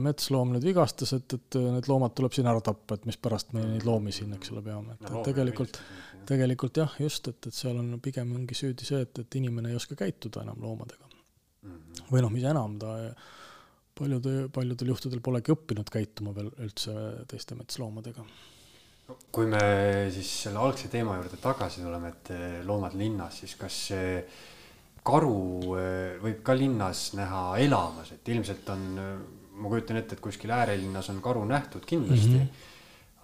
[0.03, 3.85] metsloom nüüd vigastas, et, et need loomad tuleb siin ära tappa, et mispärast me neid
[3.89, 5.81] loomi siin, eks ole, peame, et, et tegelikult,
[6.29, 9.79] tegelikult jah, just, et, et seal on pigem ongi süüdi see, et, et inimene ei
[9.81, 11.11] oska käituda enam loomadega.
[11.11, 12.07] -hmm.
[12.11, 12.97] või noh, mis enam, ta
[13.99, 16.97] paljude, paljudel juhtudel polegi õppinud käituma veel üldse
[17.29, 18.25] teiste metsloomadega
[19.35, 19.61] kui me
[20.15, 22.31] siis selle algse teema juurde tagasi tuleme, et
[22.65, 24.23] loomad linnas, siis kas see
[25.07, 28.83] karu eh, võib ka linnas näha elamas, et ilmselt on,
[29.59, 32.45] ma kujutan ette, et kuskil äärelinnas on karu nähtud kindlasti mm.
[32.45, 32.69] -hmm.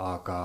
[0.06, 0.38] aga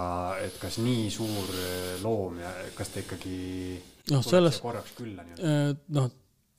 [0.45, 3.79] et kas nii suur eh, loom ja kas ta ikkagi
[4.11, 5.79] noh, selles korraks külla nii-öelda?
[5.97, 6.11] noh,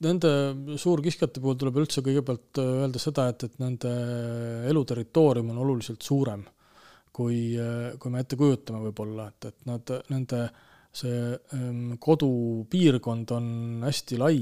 [0.05, 0.31] nende
[0.75, 3.95] suurkiskjate puhul tuleb üldse kõigepealt eh, öelda seda, et, et nende
[4.67, 6.43] eluterritoorium on oluliselt suurem
[7.15, 7.55] kui,
[7.95, 10.49] kui me ette kujutame võib-olla, et, et nad, nende
[10.95, 13.47] see ähm, kodupiirkond on
[13.87, 14.39] hästi lai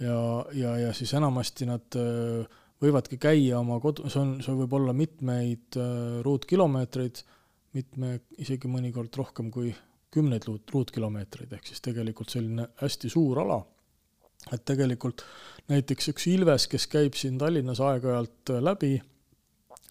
[0.00, 0.18] ja,
[0.52, 4.94] ja, ja siis enamasti nad äh, võivadki käia oma kodu, see on, see võib olla
[4.96, 7.22] mitmeid äh, ruutkilomeetreid,
[7.74, 9.72] mitme, isegi mõnikord rohkem kui
[10.14, 13.64] kümneid ruut, ruutkilomeetreid, ehk siis tegelikult selline hästi suur ala.
[14.52, 15.24] et tegelikult
[15.72, 18.94] näiteks üks ilves, kes käib siin Tallinnas aeg-ajalt äh, läbi,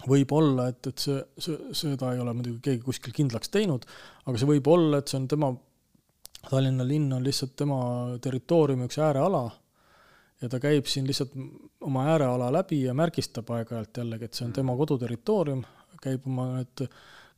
[0.07, 3.85] võib olla, et, et see, see, seda ei ole muidugi keegi kuskil kindlaks teinud,
[4.25, 5.53] aga see võib olla, et see on tema
[6.43, 7.77] Tallinna linn on lihtsalt tema
[8.21, 9.45] territooriumi üks ääreala
[10.43, 11.33] ja ta käib siin lihtsalt
[11.87, 14.57] oma ääreala läbi ja märgistab aeg-ajalt jällegi, et see on mm.
[14.59, 15.63] tema koduterritoorium,
[16.03, 16.85] käib oma need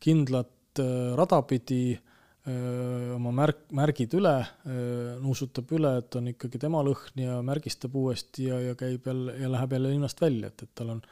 [0.02, 6.62] kindlat äh, rada pidi, äh, oma märk, märgid üle, äh, nuusutab üle, et on ikkagi
[6.62, 10.66] tema lõhn ja märgistab uuesti ja, ja käib jälle ja läheb jälle linnast välja, et,
[10.66, 11.06] et tal on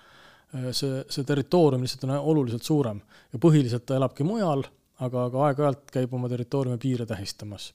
[0.74, 3.00] see, see territoorium lihtsalt on oluliselt suurem
[3.34, 4.66] ja põhiliselt ta elabki mujal,
[5.02, 7.72] aga, aga aeg-ajalt käib oma territooriumi piire tähistamas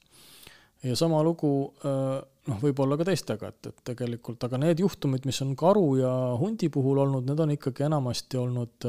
[0.83, 5.41] ja sama lugu äh, noh, võib-olla ka teistega, et, et tegelikult, aga need juhtumid, mis
[5.45, 8.89] on karu ja hundi puhul olnud, need on ikkagi enamasti olnud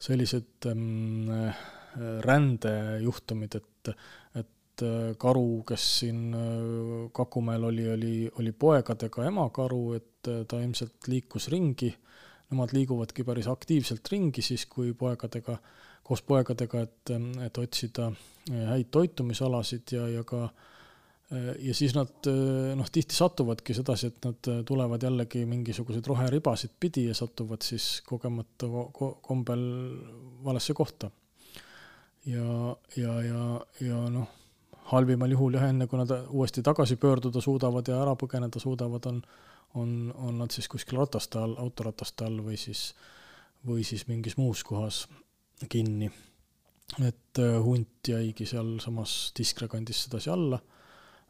[0.00, 1.28] sellised ähm,
[2.26, 3.92] rändejuhtumid, et,
[4.40, 11.08] et äh, karu, kes siin äh, Kakumäel oli, oli, oli poegadega emakaru, et ta ilmselt
[11.08, 11.92] liikus ringi,
[12.50, 15.54] nemad liiguvadki päris aktiivselt ringi siis, kui poegadega,
[16.04, 17.12] koos poegadega, et,
[17.46, 18.10] et otsida
[18.50, 20.69] häid toitumisalasid ja, ja ka äh, Äh,
[21.58, 26.72] ja siis nad äh, noh, tihti satuvadki sedasi, et nad äh, tulevad jällegi mingisuguseid roheribasid
[26.80, 28.66] pidi ja satuvad siis kogemata
[29.22, 29.62] kombel
[30.44, 31.10] valesse kohta.
[32.26, 33.44] ja, ja, ja,
[33.80, 34.26] ja noh,
[34.90, 39.22] halvimal juhul jah, enne kui nad uuesti tagasi pöörduda suudavad ja ära põgeneda suudavad, on,
[39.74, 42.90] on, on nad siis kuskil rataste all, autorataste all või siis,
[43.66, 45.06] või siis mingis muus kohas
[45.68, 46.10] kinni.
[47.06, 50.58] et hunt jäigi sealsamas Tiskre kandis sedasi alla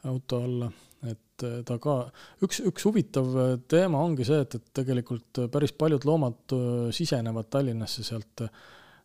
[0.08, 0.70] auto alla,
[1.08, 1.96] et äh, ta ka,
[2.44, 7.50] üks, üks huvitav äh, teema ongi see, et, et tegelikult päris paljud loomad äh, sisenevad
[7.52, 8.44] Tallinnasse sealt,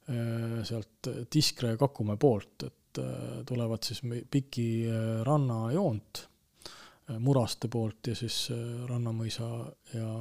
[0.05, 2.99] sealt Tiskre ja Kakumäe poolt, et
[3.49, 4.85] tulevad siis piki
[5.25, 6.19] rannajoont
[7.25, 8.37] Muraste poolt ja siis
[8.85, 9.47] Rannamõisa
[9.97, 10.11] ja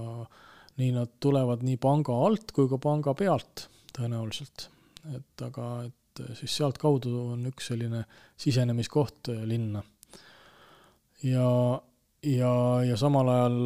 [0.81, 4.71] nii nad tulevad nii panga alt kui ka panga pealt tõenäoliselt.
[5.13, 8.07] et aga, et siis sealtkaudu on üks selline
[8.41, 9.85] sisenemiskoht linna
[11.25, 11.49] ja,
[12.23, 12.53] ja,
[12.85, 13.59] ja samal ajal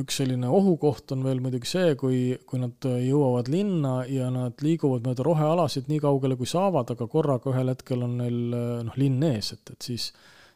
[0.00, 5.04] üks selline ohukoht on veel muidugi see, kui, kui nad jõuavad linna ja nad liiguvad
[5.06, 8.40] mööda rohealasid nii kaugele, kui saavad, aga korraga ühel hetkel on neil
[8.88, 10.08] noh, linn ees, et, et siis,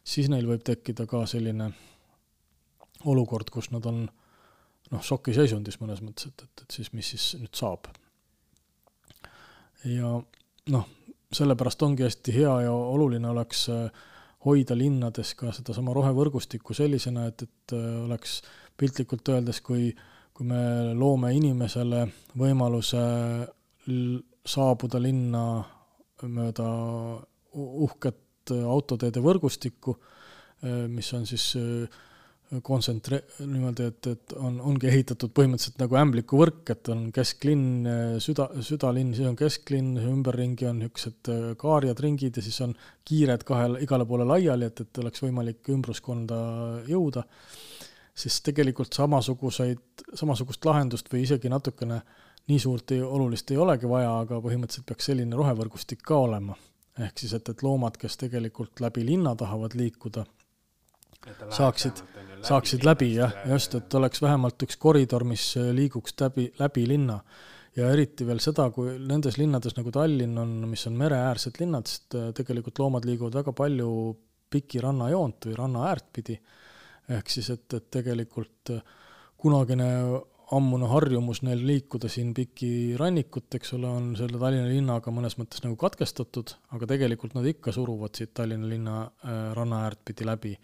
[0.03, 1.69] siis neil võib tekkida ka selline
[3.07, 4.03] olukord, kus nad on
[4.91, 7.87] noh, šokiseisundis mõnes mõttes, et, et, et siis mis siis nüüd saab.
[9.87, 10.17] ja
[10.73, 10.87] noh,
[11.31, 13.67] sellepärast ongi hästi hea ja oluline oleks
[14.45, 18.39] hoida linnades ka sedasama rohevõrgustikku sellisena, et, et oleks
[18.79, 19.89] piltlikult öeldes, kui,
[20.33, 22.05] kui me loome inimesele
[22.39, 23.01] võimaluse
[24.49, 25.43] saabuda linna
[26.23, 26.69] mööda
[27.55, 29.95] uhket autoteede võrgustikku,
[30.91, 31.51] mis on siis
[32.65, 37.89] kontsentre-, niimoodi, et, et on, ongi ehitatud põhimõtteliselt nagu ämblikuvõrk, et on kesklinn,
[38.23, 41.29] süda, südalinn, siis on kesklinn, ümberringi on niisugused
[41.61, 42.73] kaarjad, ringid ja siis on
[43.05, 46.39] kiired kahe, igale poole laiali, et, et oleks võimalik ümbruskonda
[46.89, 47.27] jõuda
[48.19, 52.01] siis tegelikult samasuguseid, samasugust lahendust või isegi natukene
[52.49, 56.57] nii suurt ei, olulist ei olegi vaja, aga põhimõtteliselt peaks selline rohevõrgustik ka olema.
[56.99, 60.25] ehk siis, et, et loomad, kes tegelikult läbi linna tahavad liikuda,
[61.55, 62.03] saaksid,
[62.45, 67.19] saaksid läbi jah, just, et oleks vähemalt üks koridor, mis liiguks läbi, läbi linna.
[67.77, 72.17] ja eriti veel seda, kui nendes linnades nagu Tallinn on, mis on mereäärsed linnad, sest
[72.35, 73.91] tegelikult loomad liiguvad väga palju
[74.49, 76.39] piki rannajoont või ranna äärt pidi
[77.15, 78.97] ehk siis, et, et tegelikult äh,
[79.39, 79.87] kunagine
[80.55, 85.61] ammune harjumus neil liikuda siin pikki rannikut, eks ole, on selle Tallinna linnaga mõnes mõttes
[85.61, 90.55] nagu katkestatud, aga tegelikult nad ikka suruvad siit Tallinna linna äh, ranna äärt pidi läbi.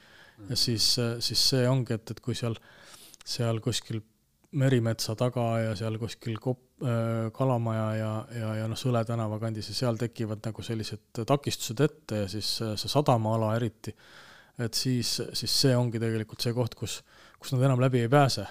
[0.50, 2.58] Ja siis, äh, siis see ongi, et, et kui seal,
[3.26, 4.04] seal kuskil
[4.56, 9.72] Merimetsa taga ja seal kuskil Kop- äh,, Kalamaja ja, ja, ja noh, Sõle tänava kandis
[9.72, 14.06] ja seal tekivad nagu sellised takistused ette ja siis see sadamaala eriti äh,
[14.60, 17.00] et siis, siis see ongi tegelikult see koht, kus,
[17.40, 18.46] kus nad enam läbi ei pääse.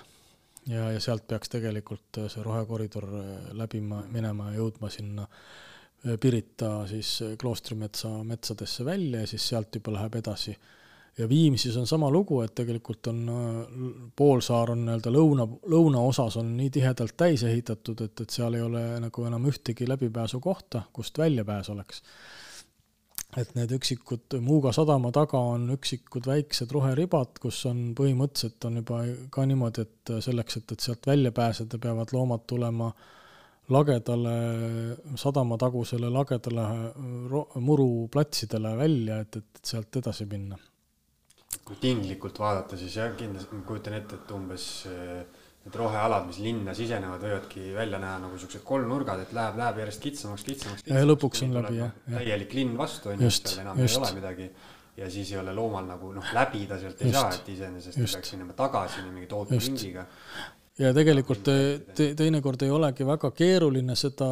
[0.68, 6.86] ja, ja sealt peaks tegelikult see rohekoridor äh, läbima, minema ja jõudma sinna äh, Pirita
[6.88, 10.56] siis äh, kloostrimetsa metsadesse välja ja siis sealt juba läheb edasi.
[11.18, 13.20] Ja Viimsis on sama lugu, et tegelikult on
[14.16, 18.82] poolsaar on nii-öelda lõuna, lõunaosas on nii tihedalt täis ehitatud, et, et seal ei ole
[19.04, 22.02] nagu enam ühtegi läbipääsukohta, kust väljapääs oleks
[23.40, 29.00] et need üksikud, Muuga sadama taga on üksikud väiksed roheribad, kus on põhimõtteliselt on juba
[29.34, 32.92] ka niimoodi, et selleks, et, et sealt välja pääseda, peavad loomad tulema
[33.74, 34.34] lagedale,
[35.18, 36.66] sadamatagusele lagedale
[37.64, 40.58] muruplatsidele välja, et, et sealt edasi minna.
[41.64, 44.66] Kui tinglikult vaadata, siis jah, kindlasti ma kujutan ette, et umbes
[45.64, 50.02] need rohealad, mis linna sisenevad, võivadki välja näha nagu siuksed kolmnurgad, et läheb, läheb järjest
[50.04, 51.00] kitsamaks, kitsamaks, kitsamaks.
[51.00, 51.94] ja lõpuks on läbi jah.
[52.10, 53.96] täielik linn vastu on ju, seal enam just.
[53.96, 54.50] ei ole midagi.
[54.98, 57.20] ja siis ei ole loomal nagu noh, läbida sealt ei just.
[57.20, 60.04] saa, et iseenesest peaks minema tagasi mingi tohutu ringiga
[60.78, 64.26] ja tegelikult te, teinekord ei olegi väga keeruline seda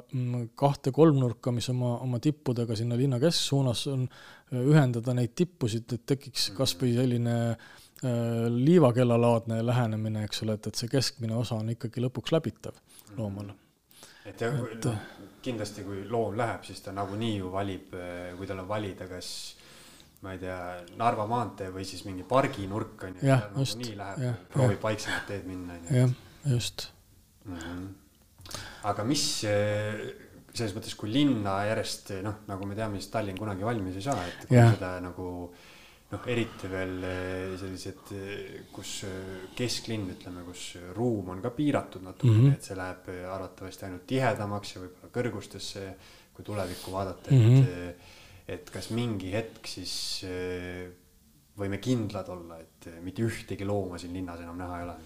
[0.00, 4.06] mm, kahte kolmnurka, mis oma, oma tippudega sinna linna kesksuunas on,
[4.52, 7.66] ühendada neid tippusid, et tekiks kasvõi selline äh,
[8.04, 12.76] Äh, liivakellalaadne lähenemine, eks ole, et, et see keskmine osa on ikkagi lõpuks läbitav
[13.16, 13.56] loomale.
[14.22, 14.54] et jah,
[15.42, 17.96] kindlasti kui loom läheb, siis ta nagunii ju valib,
[18.38, 19.32] kui tal on valida, kas
[20.20, 20.58] ma ei tea,
[20.98, 25.78] Narva maantee või siis mingi parginurk on ju, nagunii läheb, proovib vaiksemat teed minna.
[25.90, 26.10] jah,
[26.44, 26.88] just
[27.44, 27.56] mm.
[27.56, 27.88] -hmm.
[28.90, 30.02] aga mis äh,
[30.58, 34.20] selles mõttes, kui linna järjest noh, nagu me teame, siis Tallinn kunagi valmis ei saa,
[34.26, 34.68] et kui ja.
[34.74, 35.28] seda nagu
[36.08, 42.04] noh, eriti veel eh, sellised, eh, kus eh, kesklinn, ütleme, kus ruum on ka piiratud
[42.04, 42.54] natukene mm, -hmm.
[42.56, 45.84] et see läheb arvatavasti ainult tihedamaks ja võib-olla kõrgustesse,
[46.34, 47.58] kui tulevikku vaadata mm, -hmm.
[47.58, 48.16] et, mhm.
[48.48, 49.94] Et kas mingi hetk siis
[51.58, 54.96] võime kindlad olla, et mitte ühtegi looma siin linnas enam näha ei ole?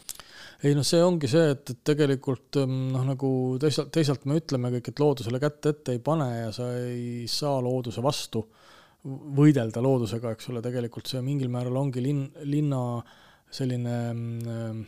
[0.63, 3.31] ei noh, see ongi see, et, et tegelikult noh, nagu
[3.63, 7.59] teisalt, teisalt me ütleme kõik, et loodusele kätt ette ei pane ja sa ei saa
[7.65, 8.45] looduse vastu
[9.03, 12.83] võidelda loodusega, eks ole, tegelikult see mingil määral ongi linn, linna
[13.53, 14.83] selline mm,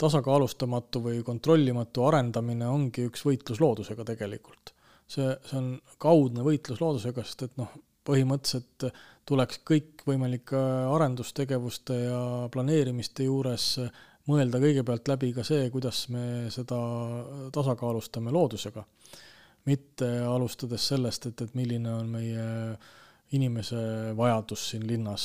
[0.00, 4.74] tasakaalustamatu või kontrollimatu arendamine ongi üks võitlus loodusega tegelikult.
[5.08, 5.68] see, see on
[6.02, 7.72] kaudne võitlus loodusega, sest et noh,
[8.06, 8.90] põhimõtteliselt
[9.26, 10.58] tuleks kõikvõimalike
[10.94, 12.20] arendustegevuste ja
[12.54, 13.72] planeerimiste juures
[14.30, 16.78] mõelda kõigepealt läbi ka see, kuidas me seda
[17.54, 18.84] tasakaalustame loodusega.
[19.66, 22.42] mitte alustades sellest, et, et milline on meie
[23.34, 23.80] inimese
[24.16, 25.24] vajadus siin linnas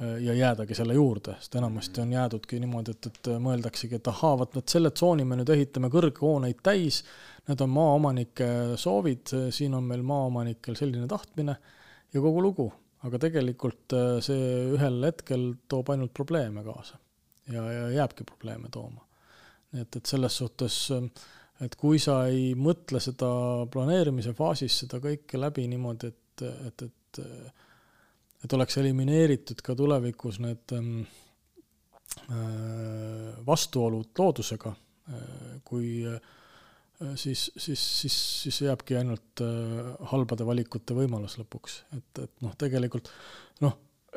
[0.00, 4.38] äh, ja jäädagi selle juurde, sest enamasti on jäädudki niimoodi, et, et mõeldaksegi, et ahaa,
[4.38, 7.02] vot vot selle tsooni me nüüd ehitame kõrghooneid täis,
[7.48, 8.48] need on maaomanike
[8.80, 11.58] soovid, siin on meil maaomanikel selline tahtmine
[12.14, 12.72] ja kogu lugu.
[13.06, 16.98] aga tegelikult äh, see ühel hetkel toob ainult probleeme kaasa.
[17.52, 19.04] ja, ja jääbki probleeme tooma.
[19.72, 20.78] nii et, et selles suhtes,
[21.60, 23.28] et kui sa ei mõtle seda
[23.72, 27.22] planeerimise faasis seda kõike läbi niimoodi, et, et, et
[28.44, 31.00] et oleks elimineeritud ka tulevikus need ähm,
[33.46, 34.72] vastuolud loodusega,
[35.64, 36.04] kui
[37.14, 39.42] siis, siis, siis, siis jääbki ainult
[40.12, 43.10] halbade valikute võimalus lõpuks, et, et noh, tegelikult
[43.64, 43.74] noh,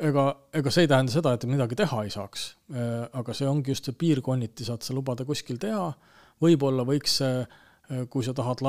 [0.08, 0.26] ega,
[0.56, 2.46] ega see ei tähenda seda, et midagi teha ei saaks.
[2.74, 5.88] Äh, aga see ongi just see piirkonniti saad sa lubada kuskil teha,
[6.42, 8.62] võib-olla võiks see, äh, kui sa tahad,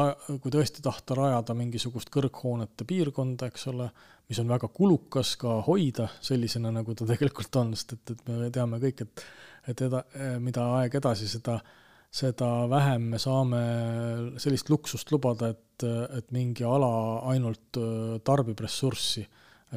[0.44, 3.90] kui tõesti tahta rajada mingisugust kõrghoonete piirkonda, eks ole,
[4.32, 8.52] mis on väga kulukas ka hoida sellisena, nagu ta tegelikult on, sest et, et me
[8.54, 9.26] teame kõik, et
[9.70, 11.60] et eda-, äh, mida aeg edasi, seda,
[12.12, 13.62] seda vähem me saame
[14.42, 15.86] sellist luksust lubada, et,
[16.18, 16.92] et mingi ala
[17.32, 17.80] ainult
[18.28, 19.24] tarbib ressurssi,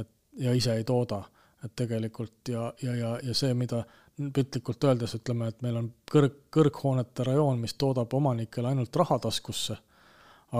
[0.00, 0.10] et
[0.42, 1.22] ja ise ei tooda.
[1.64, 3.78] Et tegelikult ja, ja, ja, ja see, mida
[4.14, 9.78] piltlikult öeldes ütleme, et meil on kõrg, kõrghoonete rajoon, mis toodab omanikele ainult raha taskusse,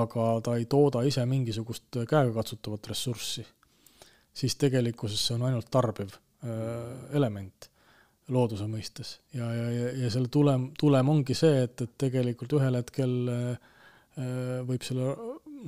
[0.01, 3.45] aga ta ei tooda ise mingisugust käegakatsutavat ressurssi,
[4.33, 6.17] siis tegelikkuses see on ainult tarbiv
[7.15, 7.69] element
[8.33, 9.19] looduse mõistes.
[9.37, 13.73] ja, ja, ja, ja selle tulem, tulem ongi see, et, et tegelikult ühel hetkel äh,
[14.65, 15.13] võib selle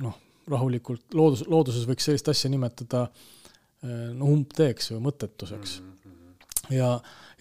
[0.01, 0.15] noh,
[0.47, 5.93] rahulikult, loodus, looduses võiks sellist asja nimetada äh, no umbteeks või mõttetuseks mm.
[6.03, 6.75] -hmm.
[6.77, 6.91] ja,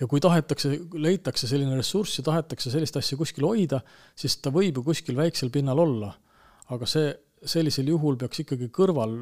[0.00, 3.80] ja kui tahetakse, leitakse selline ressurss ja tahetakse sellist asja kuskil hoida,
[4.18, 6.12] siis ta võib ju kuskil väiksel pinnal olla.
[6.74, 7.14] aga see,
[7.44, 9.14] sellisel juhul peaks ikkagi kõrval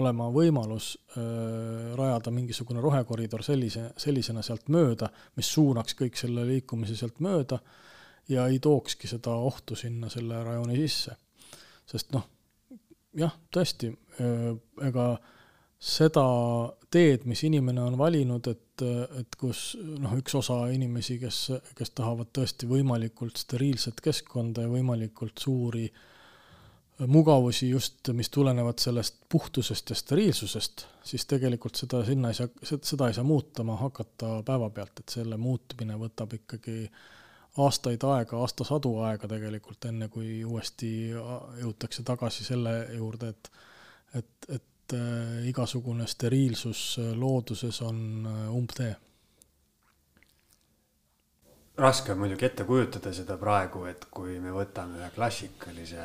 [0.00, 6.96] olema võimalus äh, rajada mingisugune rohekoridor sellise, sellisena sealt mööda, mis suunaks kõik selle liikumise
[6.96, 7.60] sealt mööda
[8.28, 11.16] ja ei tookski seda ohtu sinna selle rajooni sisse.
[11.88, 12.24] sest noh,
[13.16, 14.54] jah, tõesti äh,,
[14.88, 15.34] ega äh,
[15.78, 16.24] seda
[16.90, 18.82] teed, mis inimene on valinud, et,
[19.20, 21.40] et kus noh, üks osa inimesi, kes,
[21.78, 25.86] kes tahavad tõesti võimalikult steriilset keskkonda ja võimalikult suuri
[27.06, 33.08] mugavusi just, mis tulenevad sellest puhtusest ja steriilsusest, siis tegelikult seda sinna ei saa, seda
[33.08, 36.88] ei saa muutama hakata päevapealt, et selle muutmine võtab ikkagi
[37.58, 40.90] aastaid aega, aastasadu aega tegelikult, enne kui uuesti
[41.62, 43.50] jõutakse tagasi selle juurde, et
[44.16, 48.94] et, et äh, igasugune steriilsus looduses on äh, umbtee.
[51.78, 56.04] Raske on muidugi ette kujutada seda praegu, et kui me võtame ühe klassikalise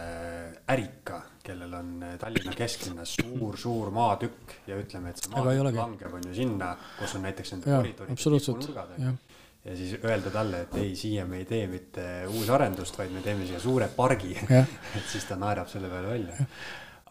[0.69, 6.37] ärika, kellel on Tallinna kesklinnas suur-suur maatükk ja ütleme, et see maatükk langeb on ju
[6.37, 9.15] sinna, kus on näiteks nende koridorid, nurgad on ju.
[9.63, 13.45] Ja siis öelda talle, et ei, siia me ei tee mitte uusarendust, vaid me teeme
[13.47, 14.33] siia suure pargi.
[14.97, 16.49] Et siis ta naerab selle peale välja.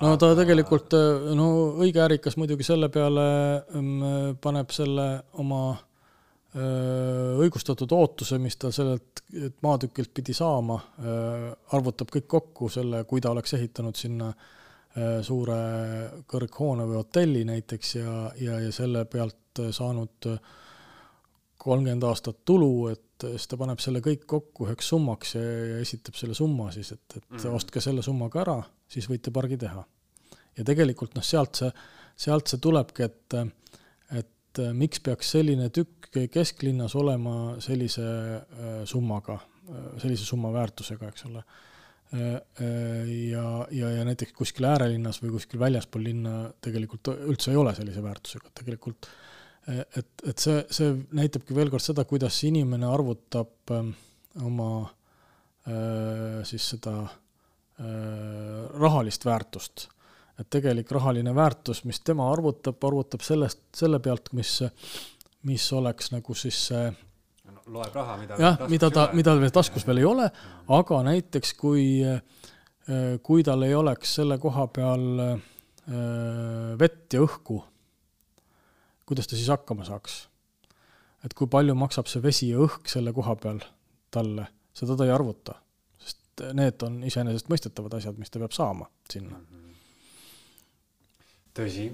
[0.02, 0.92] No ta tegelikult,
[1.38, 1.46] no
[1.80, 3.24] õige ärikas muidugi selle peale
[3.72, 5.06] mm, paneb selle
[5.40, 5.62] oma
[6.52, 9.22] õigustatud ootuse, mis ta sellelt
[9.64, 10.76] maatükilt pidi saama,
[11.72, 14.28] arvutab kõik kokku selle, kui ta oleks ehitanud sinna
[15.24, 15.56] suure
[16.28, 20.28] kõrghoone või hotelli näiteks ja, ja, ja selle pealt saanud
[21.62, 26.20] kolmkümmend aastat tulu, et siis ta paneb selle kõik kokku üheks summaks ja, ja esitab
[26.20, 27.56] selle summa siis, et, et mm -hmm.
[27.56, 28.60] ostke selle summaga ära,
[28.92, 29.86] siis võite pargi teha
[30.58, 31.70] ja tegelikult noh, sealt see,
[32.26, 33.36] sealt see tulebki, et,
[34.52, 39.38] et äh, miks peaks selline tükk kesklinnas olema sellise äh, summaga,
[39.68, 41.44] äh, sellise summa väärtusega, eks ole.
[42.12, 48.02] ja, ja, ja näiteks kuskil äärelinnas või kuskil väljaspool linna tegelikult üldse ei ole sellise
[48.04, 49.08] väärtusega, tegelikult
[49.72, 53.72] et, et see, see näitabki veel kord seda, kuidas inimene arvutab
[54.44, 54.68] oma
[56.44, 56.98] siis seda
[58.84, 59.88] rahalist väärtust
[60.40, 64.58] et tegelik rahaline väärtus, mis tema arvutab, arvutab sellest, selle pealt, mis,
[65.48, 69.86] mis oleks nagu siis see no, loeb raha, mida jah, mida ta, mida veel taskus
[69.88, 70.30] veel ei ole,
[70.72, 71.86] aga näiteks kui,
[73.22, 75.06] kui tal ei oleks selle koha peal
[76.80, 77.60] vett ja õhku,
[79.06, 80.22] kuidas ta siis hakkama saaks?
[81.22, 83.60] et kui palju maksab see vesi ja õhk selle koha peal
[84.10, 85.54] talle, seda ta ei arvuta,
[86.02, 89.44] sest need on iseenesestmõistetavad asjad, mis ta peab saama sinna mm.
[89.44, 89.61] -hmm
[91.56, 91.90] tõsi,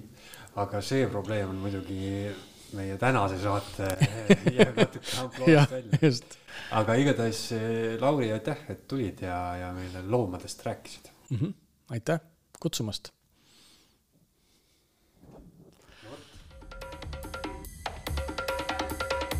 [0.56, 2.30] aga see probleem on muidugi
[2.76, 3.88] meie tänase saate
[4.58, 6.18] jääb natuke ampluaast välja.
[6.80, 7.44] aga igatahes
[8.00, 11.38] Lauri, aitäh, et tulid ja, ja meile loomadest rääkisid mm.
[11.38, 11.54] -hmm.
[11.90, 12.20] aitäh
[12.60, 13.12] kutsumast.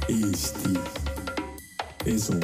[0.09, 0.75] Eesti
[2.07, 2.41] Esu